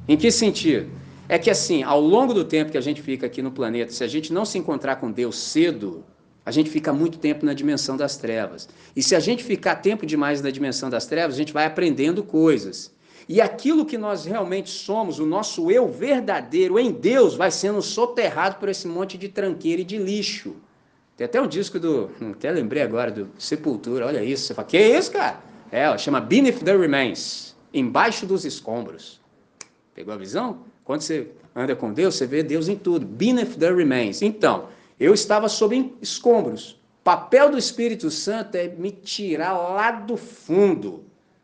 [0.08, 0.89] Em que sentido?
[1.30, 4.04] É que assim, ao longo do tempo que a gente fica aqui no planeta, se
[4.04, 6.04] a gente não se encontrar com Deus cedo,
[6.46, 8.70] a gente fica muito tempo na dimensão das trevas.
[8.96, 12.24] E se a gente ficar tempo demais na dimensão das trevas, a gente vai aprendendo
[12.24, 12.93] coisas.
[13.28, 18.58] E aquilo que nós realmente somos, o nosso eu verdadeiro em Deus, vai sendo soterrado
[18.58, 20.56] por esse monte de tranqueira e de lixo.
[21.18, 22.12] Tem até um disco do.
[22.22, 24.46] Hum, até lembrei agora do Sepultura, olha isso.
[24.46, 25.39] Você fala, que isso, cara?
[25.72, 29.20] É, ó, chama Beneath the Remains embaixo dos escombros.
[29.93, 30.60] Pegou a visão?
[30.84, 33.06] Quando você anda com Deus, você vê Deus em tudo.
[33.06, 34.22] Beneath the remains.
[34.22, 34.70] Então,
[35.00, 36.80] eu estava sob escombros.
[37.04, 41.04] Papel do Espírito Santo é me tirar lá do fundo,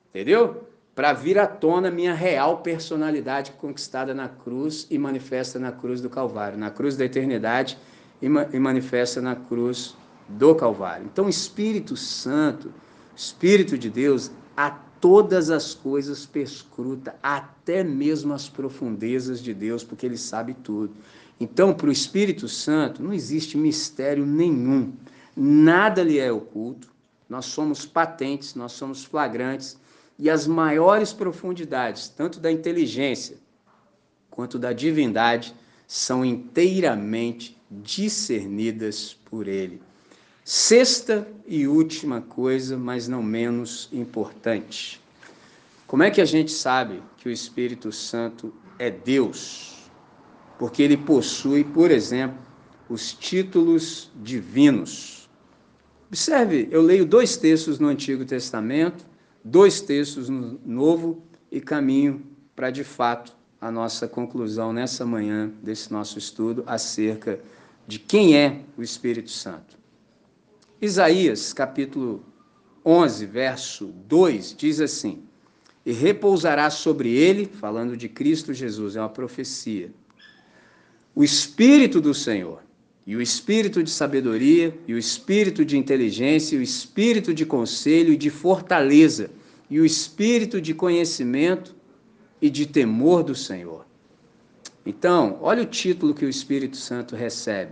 [0.09, 0.63] entendeu?
[0.95, 6.09] Para vir à tona minha real personalidade conquistada na cruz e manifesta na cruz do
[6.09, 7.77] Calvário, na cruz da eternidade
[8.21, 9.95] e, ma e manifesta na cruz
[10.27, 11.05] do Calvário.
[11.05, 12.73] Então, Espírito Santo,
[13.15, 14.71] Espírito de Deus, a
[15.01, 20.93] todas as coisas perscruta, até mesmo as profundezas de Deus, porque ele sabe tudo.
[21.41, 24.93] Então, para o Espírito Santo, não existe mistério nenhum,
[25.35, 26.87] nada lhe é oculto,
[27.27, 29.75] nós somos patentes, nós somos flagrantes,
[30.19, 33.37] e as maiores profundidades, tanto da inteligência
[34.29, 35.55] quanto da divindade,
[35.87, 39.81] são inteiramente discernidas por ele.
[40.45, 45.01] Sexta e última coisa, mas não menos importante.
[45.87, 49.70] Como é que a gente sabe que o Espírito Santo é Deus?
[50.61, 52.37] Porque ele possui, por exemplo,
[52.87, 55.27] os títulos divinos.
[56.07, 59.03] Observe, eu leio dois textos no Antigo Testamento,
[59.43, 62.21] dois textos no Novo e caminho
[62.55, 67.39] para de fato a nossa conclusão nessa manhã desse nosso estudo acerca
[67.87, 69.79] de quem é o Espírito Santo.
[70.79, 72.23] Isaías, capítulo
[72.85, 75.23] 11, verso 2, diz assim:
[75.83, 79.91] E repousará sobre ele, falando de Cristo Jesus, é uma profecia,
[81.13, 82.61] o Espírito do Senhor,
[83.05, 88.13] e o Espírito de sabedoria, e o Espírito de inteligência, e o Espírito de conselho
[88.13, 89.29] e de fortaleza,
[89.69, 91.75] e o Espírito de conhecimento
[92.41, 93.85] e de temor do Senhor.
[94.85, 97.71] Então, olha o título que o Espírito Santo recebe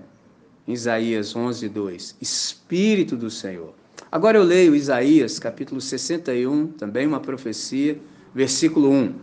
[0.67, 2.15] Isaías 11, 2.
[2.21, 3.73] Espírito do Senhor.
[4.11, 7.99] Agora eu leio Isaías, capítulo 61, também uma profecia,
[8.33, 9.13] versículo 1.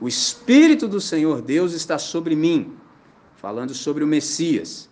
[0.00, 2.72] O Espírito do Senhor Deus está sobre mim,
[3.42, 4.88] falando sobre o Messias.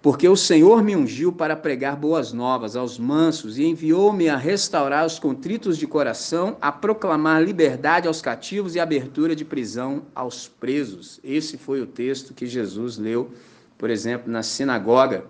[0.00, 5.04] Porque o Senhor me ungiu para pregar boas novas aos mansos e enviou-me a restaurar
[5.04, 11.20] os contritos de coração, a proclamar liberdade aos cativos e abertura de prisão aos presos.
[11.22, 13.30] Esse foi o texto que Jesus leu
[13.84, 15.26] por exemplo, na sinagoga,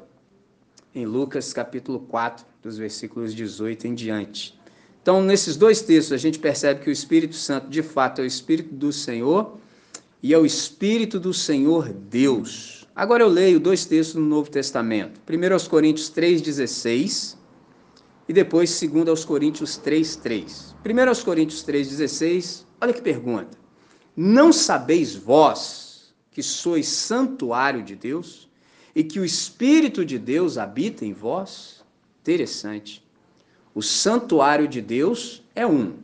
[0.94, 4.58] em Lucas capítulo 4, dos versículos 18 em diante.
[5.02, 8.26] Então, nesses dois textos, a gente percebe que o Espírito Santo, de fato, é o
[8.26, 9.58] Espírito do Senhor
[10.24, 12.88] e é o Espírito do Senhor Deus.
[12.96, 15.20] Agora eu leio dois textos no Novo Testamento.
[15.20, 17.36] Primeiro aos Coríntios 3,16
[18.26, 20.74] e depois segundo aos Coríntios 3,3.
[20.82, 23.58] Primeiro aos Coríntios 3,16, olha que pergunta.
[24.16, 28.48] Não sabeis vós que sois santuário de Deus
[28.96, 31.84] e que o Espírito de Deus habita em vós?
[32.22, 33.04] Interessante.
[33.74, 35.96] O santuário de Deus é um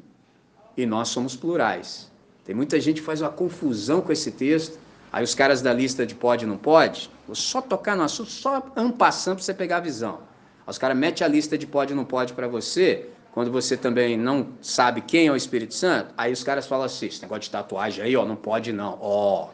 [0.76, 2.09] e nós somos plurais.
[2.50, 4.76] Tem muita gente que faz uma confusão com esse texto.
[5.12, 8.60] Aí os caras da lista de pode não pode, vou só tocar no assunto, só
[8.74, 10.18] ampassando para você pegar a visão.
[10.66, 14.16] Aí os caras metem a lista de pode não pode para você, quando você também
[14.16, 17.50] não sabe quem é o Espírito Santo, aí os caras falam assim, esse negócio de
[17.50, 18.98] tatuagem aí, ó, não pode não.
[19.00, 19.50] Ó,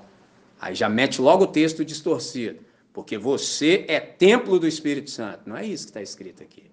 [0.59, 2.61] Aí já mete logo o texto distorcido,
[2.95, 5.41] porque você é templo do Espírito Santo.
[5.45, 6.71] Não é isso que está escrito aqui.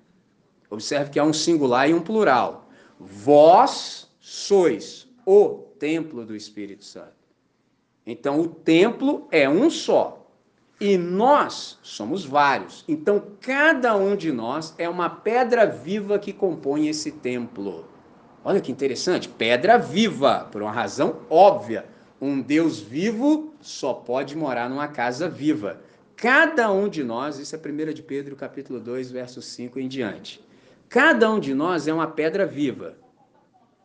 [0.69, 2.69] Observe que há um singular e um plural.
[2.97, 7.11] Vós sois o templo do Espírito Santo.
[8.07, 10.25] Então o templo é um só.
[10.79, 12.85] E nós somos vários.
[12.87, 17.85] Então cada um de nós é uma pedra viva que compõe esse templo.
[18.45, 21.85] Olha que interessante, pedra viva, por uma razão óbvia
[22.21, 25.81] um Deus vivo só pode morar numa casa viva.
[26.15, 30.41] Cada um de nós, isso é 1 de Pedro, capítulo 2, verso 5 em diante.
[30.87, 33.02] Cada um de nós é uma pedra viva.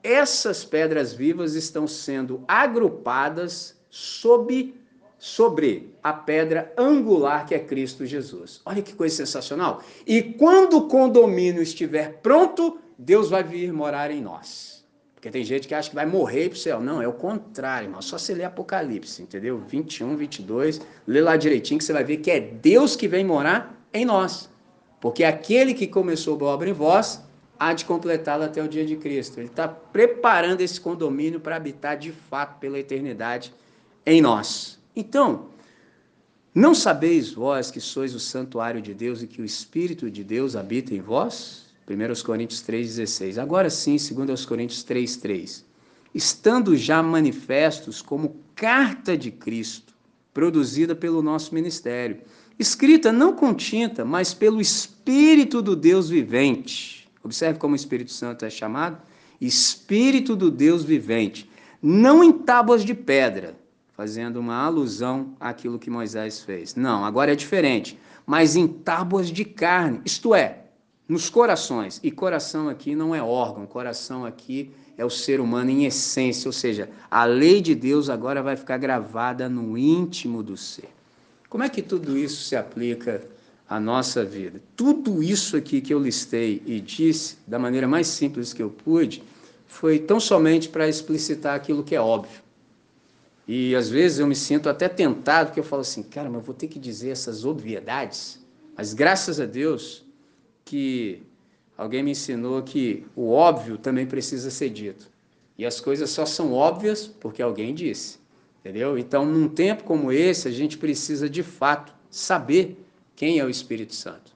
[0.02, 4.74] Essas pedras vivas estão sendo agrupadas sob
[5.18, 8.60] sobre a pedra angular que é Cristo Jesus.
[8.64, 9.82] Olha que coisa sensacional.
[10.06, 14.78] E quando o condomínio estiver pronto, Deus vai vir morar em nós.
[15.14, 16.80] Porque tem gente que acha que vai morrer para o céu.
[16.80, 18.00] Não, é o contrário, irmão.
[18.00, 19.58] Só você ler Apocalipse, entendeu?
[19.58, 23.76] 21, 22, lê lá direitinho que você vai ver que é Deus que vem morar
[23.92, 24.48] em nós.
[25.00, 27.20] Porque aquele que começou a obra em vós
[27.58, 29.38] há de completá-la até o dia de Cristo.
[29.38, 33.52] Ele está preparando esse condomínio para habitar de fato pela eternidade
[34.06, 34.78] em nós.
[34.94, 35.46] Então,
[36.54, 40.56] não sabeis vós que sois o santuário de Deus e que o Espírito de Deus
[40.56, 41.66] habita em vós?
[41.88, 43.40] 1 Coríntios 3,16.
[43.40, 45.64] Agora sim, 2 Coríntios 3,3.
[46.14, 49.94] Estando já manifestos como carta de Cristo,
[50.34, 52.20] produzida pelo nosso ministério,
[52.58, 57.07] escrita não com tinta, mas pelo Espírito do Deus vivente.
[57.22, 59.00] Observe como o Espírito Santo é chamado:
[59.40, 61.50] Espírito do Deus vivente.
[61.80, 63.56] Não em tábuas de pedra,
[63.92, 66.74] fazendo uma alusão àquilo que Moisés fez.
[66.74, 67.98] Não, agora é diferente.
[68.26, 70.64] Mas em tábuas de carne, isto é,
[71.08, 71.98] nos corações.
[72.02, 76.52] E coração aqui não é órgão, coração aqui é o ser humano em essência, ou
[76.52, 80.88] seja, a lei de Deus agora vai ficar gravada no íntimo do ser.
[81.48, 83.22] Como é que tudo isso se aplica
[83.68, 84.62] à nossa vida?
[84.76, 89.22] Tudo isso aqui que eu listei e disse da maneira mais simples que eu pude
[89.66, 92.40] foi tão somente para explicitar aquilo que é óbvio.
[93.46, 96.44] E às vezes eu me sinto até tentado, porque eu falo assim, cara, mas eu
[96.44, 98.44] vou ter que dizer essas obviedades.
[98.76, 100.04] Mas graças a Deus
[100.64, 101.22] que
[101.78, 105.08] Alguém me ensinou que o óbvio também precisa ser dito.
[105.56, 108.18] E as coisas só são óbvias porque alguém disse.
[108.58, 108.98] Entendeu?
[108.98, 112.84] Então, num tempo como esse, a gente precisa de fato saber
[113.18, 114.30] quem é o Espírito Santo.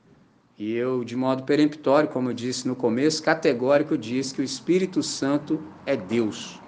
[0.59, 5.05] E eu, de modo peremptório, como eu disse no começo, categórico, disse que o Espírito
[5.05, 6.61] Santo é Deus.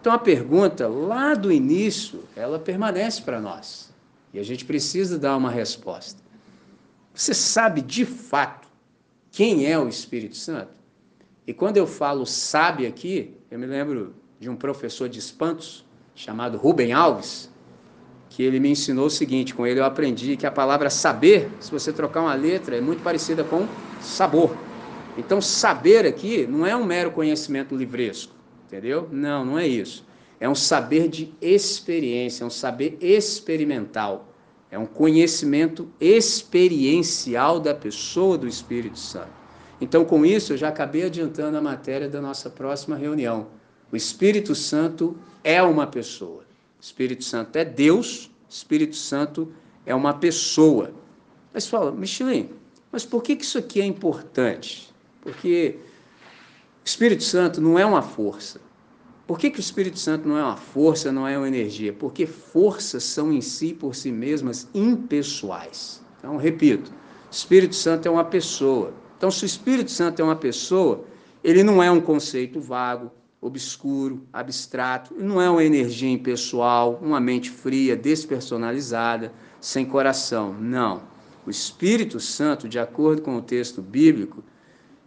[0.00, 3.94] Então a pergunta lá do início, ela permanece para nós.
[4.32, 6.20] E a gente precisa dar uma resposta.
[7.14, 8.66] Você sabe de fato
[9.30, 10.72] quem é o Espírito Santo?
[11.46, 15.84] E quando eu falo sabe aqui, eu me lembro de um professor de espantos
[16.16, 17.48] chamado Rubem Alves,
[18.34, 21.70] que ele me ensinou o seguinte: com ele eu aprendi que a palavra saber, se
[21.70, 23.68] você trocar uma letra, é muito parecida com
[24.00, 24.56] sabor.
[25.16, 28.34] Então, saber aqui não é um mero conhecimento livresco,
[28.66, 29.08] entendeu?
[29.12, 30.04] Não, não é isso.
[30.40, 34.28] É um saber de experiência, é um saber experimental.
[34.68, 39.30] É um conhecimento experiencial da pessoa do Espírito Santo.
[39.80, 43.46] Então, com isso, eu já acabei adiantando a matéria da nossa próxima reunião.
[43.92, 46.42] O Espírito Santo é uma pessoa.
[46.84, 49.50] Espírito Santo é Deus, Espírito Santo
[49.86, 50.92] é uma pessoa.
[51.50, 52.50] Mas fala, Michelin,
[52.92, 54.92] mas por que isso aqui é importante?
[55.22, 58.60] Porque o Espírito Santo não é uma força.
[59.26, 61.90] Por que, que o Espírito Santo não é uma força, não é uma energia?
[61.90, 66.02] Porque forças são em si, por si mesmas, impessoais.
[66.18, 66.92] Então, repito,
[67.30, 68.92] Espírito Santo é uma pessoa.
[69.16, 71.02] Então, se o Espírito Santo é uma pessoa,
[71.42, 73.10] ele não é um conceito vago,
[73.44, 79.30] obscuro, abstrato, não é uma energia impessoal, uma mente fria, despersonalizada,
[79.60, 80.54] sem coração.
[80.58, 81.02] Não.
[81.46, 84.42] O Espírito Santo, de acordo com o texto bíblico,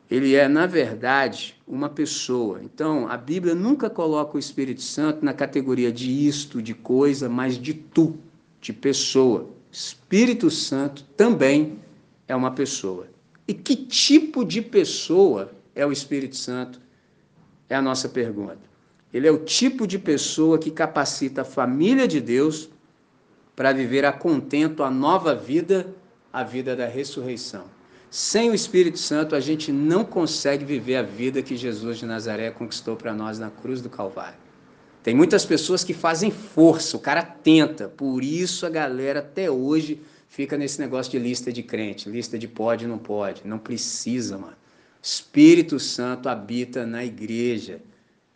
[0.10, 2.62] ele é, na verdade, uma pessoa.
[2.64, 7.58] Então, a Bíblia nunca coloca o Espírito Santo na categoria de isto, de coisa, mas
[7.58, 8.18] de tu,
[8.62, 9.50] de pessoa.
[9.72, 11.80] Espírito Santo também
[12.28, 13.08] é uma pessoa.
[13.48, 16.87] E que tipo de pessoa é o Espírito Santo?
[17.70, 18.60] É a nossa pergunta.
[19.14, 22.70] Ele é o tipo de pessoa que capacita a família de Deus
[23.56, 25.88] para viver a contento a nova vida,
[26.32, 27.66] a vida da ressurreição.
[28.10, 32.52] Sem o Espírito Santo, a gente não consegue viver a vida que Jesus de Nazaré
[32.52, 34.38] conquistou para nós na cruz do Calvário.
[35.04, 40.02] Tem muitas pessoas que fazem força, o cara tenta, por isso a galera até hoje
[40.28, 43.42] fica nesse negócio de lista de crente, lista de pode e não pode.
[43.46, 44.56] Não precisa, mano.
[45.02, 47.82] Espírito Santo habita na igreja.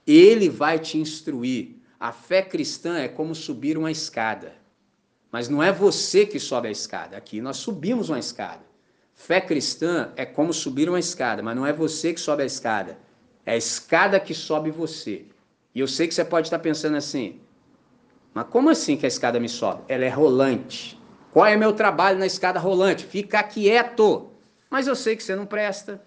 [0.06, 1.76] Ele vai te instruir.
[2.00, 4.56] A fé cristã é como subir uma escada.
[5.32, 7.16] Mas não é você que sobe a escada.
[7.16, 8.62] Aqui nós subimos uma escada.
[9.14, 12.98] Fé cristã é como subir uma escada, mas não é você que sobe a escada.
[13.46, 15.26] É a escada que sobe você.
[15.76, 17.40] E eu sei que você pode estar pensando assim,
[18.34, 19.84] mas como assim que a escada me sobe?
[19.88, 21.00] Ela é rolante.
[21.32, 23.06] Qual é meu trabalho na escada rolante?
[23.06, 24.32] Ficar quieto.
[24.70, 26.02] Mas eu sei que você não presta.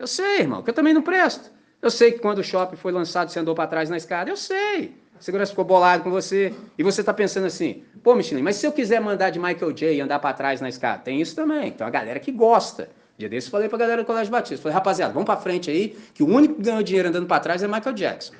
[0.00, 1.50] Eu sei, irmão, que eu também não presto.
[1.82, 4.30] Eu sei que quando o shopping foi lançado, você andou para trás na escada.
[4.30, 4.94] Eu sei.
[5.18, 6.54] A segurança ficou bolado com você.
[6.78, 9.94] E você está pensando assim, pô, Michelin, mas se eu quiser mandar de Michael J
[9.96, 11.02] e andar para trás na escada?
[11.02, 11.68] Tem isso também.
[11.68, 12.88] Então a galera que gosta.
[13.18, 14.62] Dia desse eu falei para a galera do Colégio Batista.
[14.62, 17.62] Falei, rapaziada, vamos para frente aí, que o único que ganhou dinheiro andando para trás
[17.62, 18.32] é Michael Jackson.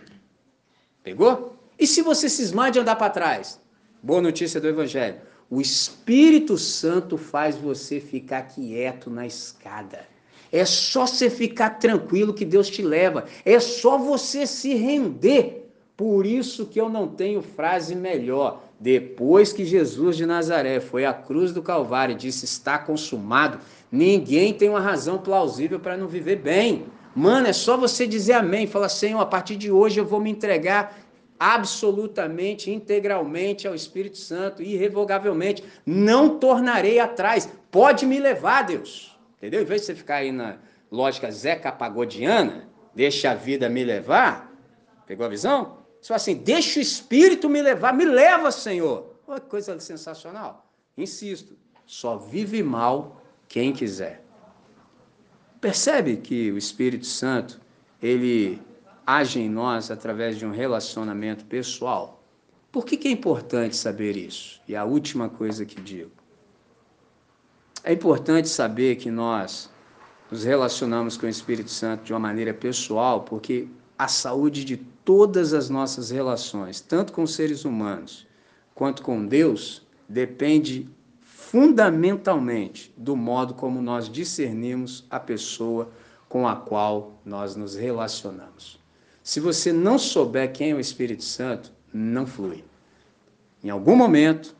[1.03, 1.59] Pegou?
[1.79, 3.61] E se você cismar de andar para trás?
[4.03, 5.21] Boa notícia do Evangelho.
[5.51, 10.09] O Espírito Santo faz você ficar quieto na escada.
[10.53, 13.25] É só você ficar tranquilo que Deus te leva.
[13.45, 15.61] É só você se render
[16.01, 18.63] por isso que eu não tenho frase melhor.
[18.81, 23.59] Depois que Jesus de Nazaré foi à cruz do Calvário e disse está consumado,
[23.93, 26.87] ninguém tem uma razão plausível para não viver bem.
[27.15, 30.31] Mano, é só você dizer amém, falar, Senhor, a partir de hoje eu vou me
[30.31, 30.97] entregar
[31.39, 35.63] absolutamente, integralmente ao Espírito Santo, irrevogavelmente.
[35.85, 37.47] Não tornarei atrás.
[37.71, 39.15] Pode me levar, Deus.
[39.41, 39.63] Entendeu?
[39.63, 40.59] Em vez de você ficar aí na
[40.93, 44.55] lógica Zeca Pagodiana, deixa a vida me levar,
[45.07, 45.79] pegou a visão?
[46.03, 49.17] Só assim, deixa o Espírito me levar, me leva, Senhor.
[49.27, 50.71] Olha que coisa sensacional.
[50.97, 54.23] Insisto, Só vive mal quem quiser.
[55.59, 57.61] Percebe que o Espírito Santo,
[58.03, 58.61] ele
[59.07, 62.23] age em nós através de um relacionamento pessoal?
[62.71, 64.61] Por que, que é importante saber isso?
[64.69, 66.13] E a última coisa que digo.
[67.83, 69.71] É importante saber que nós
[70.31, 73.69] nos relacionamos com o Espírito Santo de uma maneira pessoal, porque
[73.99, 78.27] a saúde de todas as nossas relações, tanto com seres humanos
[78.75, 80.89] quanto com Deus, depende
[81.21, 85.91] fundamentalmente do modo como nós discernimos a pessoa
[86.29, 88.79] com a qual nós nos relacionamos.
[89.23, 92.65] Se você não souber quem é o Espírito Santo, não flui.
[93.65, 94.55] Em algum momento,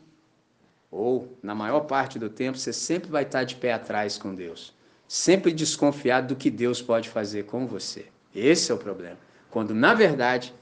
[0.91, 4.75] ou na maior parte do tempo, você sempre vai estar de pé atrás com Deus,
[5.07, 8.07] sempre desconfiado do que Deus pode fazer com você.
[8.35, 9.19] Esse é o problema.
[9.51, 10.55] Quando, na verdade,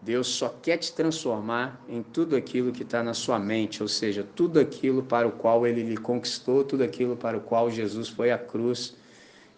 [0.00, 4.26] Deus só quer te transformar em tudo aquilo que está na sua mente, ou seja,
[4.34, 8.30] tudo aquilo para o qual ele lhe conquistou, tudo aquilo para o qual Jesus foi
[8.30, 8.94] à cruz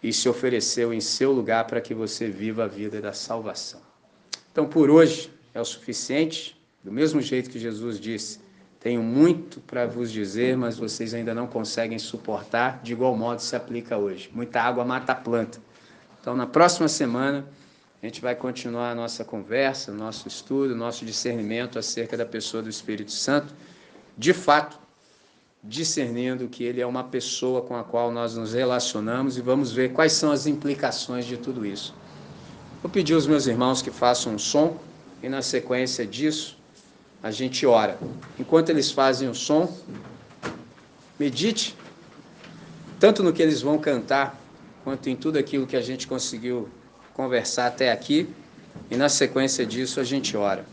[0.03, 3.81] e se ofereceu em seu lugar para que você viva a vida da salvação.
[4.53, 8.41] Então, por hoje é o suficiente, do mesmo jeito que Jesus disse:
[8.89, 12.81] Tenho muito para vos dizer, mas vocês ainda não conseguem suportar.
[12.83, 14.31] De igual modo se aplica hoje.
[14.33, 15.59] Muita água mata a planta.
[16.19, 17.45] Então, na próxima semana
[18.03, 22.71] a gente vai continuar a nossa conversa, nosso estudo, nosso discernimento acerca da pessoa do
[22.71, 23.53] Espírito Santo,
[24.17, 24.79] de fato,
[25.63, 29.93] discernindo que ele é uma pessoa com a qual nós nos relacionamos e vamos ver
[29.93, 31.95] quais são as implicações de tudo isso.
[32.83, 34.79] Vou pedir aos meus irmãos que façam um som
[35.23, 36.58] e, na sequência disso,
[37.23, 37.99] a gente ora.
[38.39, 39.77] Enquanto eles fazem o som,
[41.19, 41.77] medite
[42.99, 44.41] tanto no que eles vão cantar,
[44.85, 46.69] quanto em tudo aquilo que a gente conseguiu
[47.15, 48.29] conversar até aqui
[48.91, 50.65] e na sequência disso a gente ora.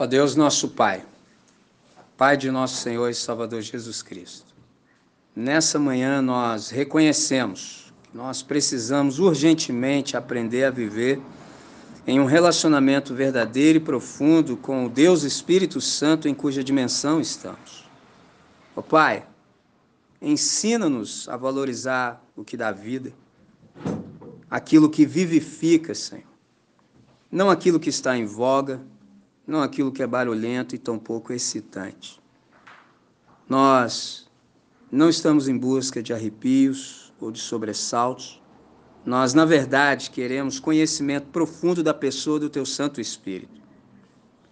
[0.00, 1.04] Ó Deus, nosso Pai,
[2.16, 4.54] Pai de nosso Senhor e Salvador Jesus Cristo,
[5.34, 11.20] nessa manhã nós reconhecemos que nós precisamos urgentemente aprender a viver
[12.06, 17.84] em um relacionamento verdadeiro e profundo com o Deus Espírito Santo em cuja dimensão estamos.
[18.76, 19.26] Ó Pai,
[20.22, 23.12] ensina-nos a valorizar o que dá vida,
[24.48, 26.22] aquilo que vivifica, Senhor,
[27.28, 28.80] não aquilo que está em voga,
[29.48, 32.20] não aquilo que é barulhento e tampouco excitante.
[33.48, 34.28] Nós
[34.92, 38.42] não estamos em busca de arrepios ou de sobressaltos.
[39.06, 43.58] Nós, na verdade, queremos conhecimento profundo da pessoa do teu Santo Espírito.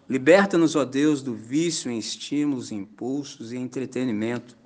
[0.09, 4.57] Liberta-nos, ó Deus, do vício em estímulos, impulsos e entretenimento.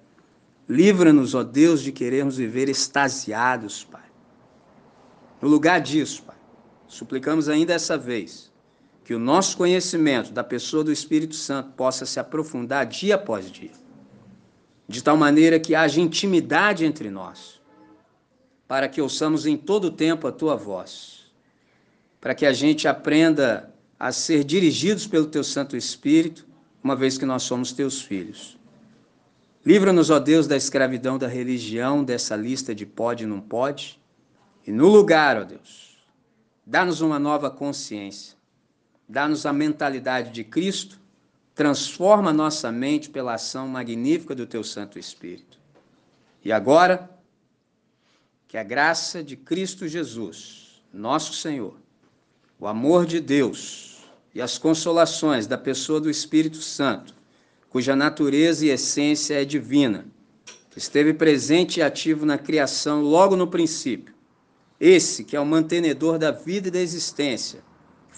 [0.68, 4.08] Livra-nos, ó Deus, de querermos viver extasiados, Pai.
[5.42, 6.36] No lugar disso, Pai,
[6.86, 8.49] suplicamos ainda essa vez
[9.04, 13.72] que o nosso conhecimento da pessoa do Espírito Santo possa se aprofundar dia após dia,
[14.88, 17.60] de tal maneira que haja intimidade entre nós,
[18.68, 21.30] para que ouçamos em todo tempo a tua voz,
[22.20, 26.46] para que a gente aprenda a ser dirigidos pelo teu Santo Espírito,
[26.82, 28.58] uma vez que nós somos teus filhos.
[29.64, 34.00] Livra-nos, ó Deus, da escravidão da religião, dessa lista de pode e não pode,
[34.66, 35.98] e no lugar, ó Deus,
[36.64, 38.39] dá-nos uma nova consciência
[39.10, 41.00] dá-nos a mentalidade de Cristo,
[41.52, 45.58] transforma nossa mente pela ação magnífica do teu Santo Espírito.
[46.44, 47.10] E agora,
[48.46, 51.76] que a graça de Cristo Jesus, nosso Senhor,
[52.58, 53.98] o amor de Deus
[54.32, 57.12] e as consolações da pessoa do Espírito Santo,
[57.68, 60.06] cuja natureza e essência é divina,
[60.70, 64.14] que esteve presente e ativo na criação logo no princípio,
[64.78, 67.68] esse que é o mantenedor da vida e da existência,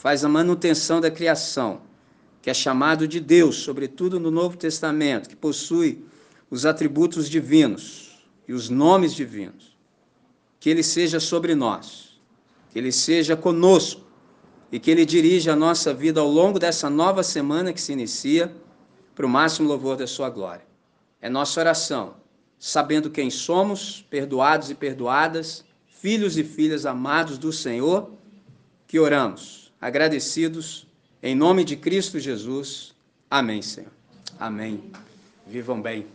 [0.02, 1.82] faz a manutenção da criação,
[2.42, 6.04] que é chamado de Deus, sobretudo no Novo Testamento, que possui
[6.50, 9.76] os atributos divinos e os nomes divinos.
[10.58, 12.20] Que ele seja sobre nós,
[12.72, 14.00] que ele seja conosco
[14.72, 18.52] e que ele dirija a nossa vida ao longo dessa nova semana que se inicia
[19.14, 20.66] para o máximo louvor da sua glória.
[21.20, 22.16] É nossa oração,
[22.58, 28.10] sabendo quem somos, perdoados e perdoadas, filhos e filhas amados do Senhor,
[28.88, 30.86] que oramos agradecidos,
[31.20, 32.94] em nome de Cristo Jesus.
[33.28, 33.90] Amém, Senhor.
[34.38, 34.92] Amém.
[35.44, 36.06] Vivam bem.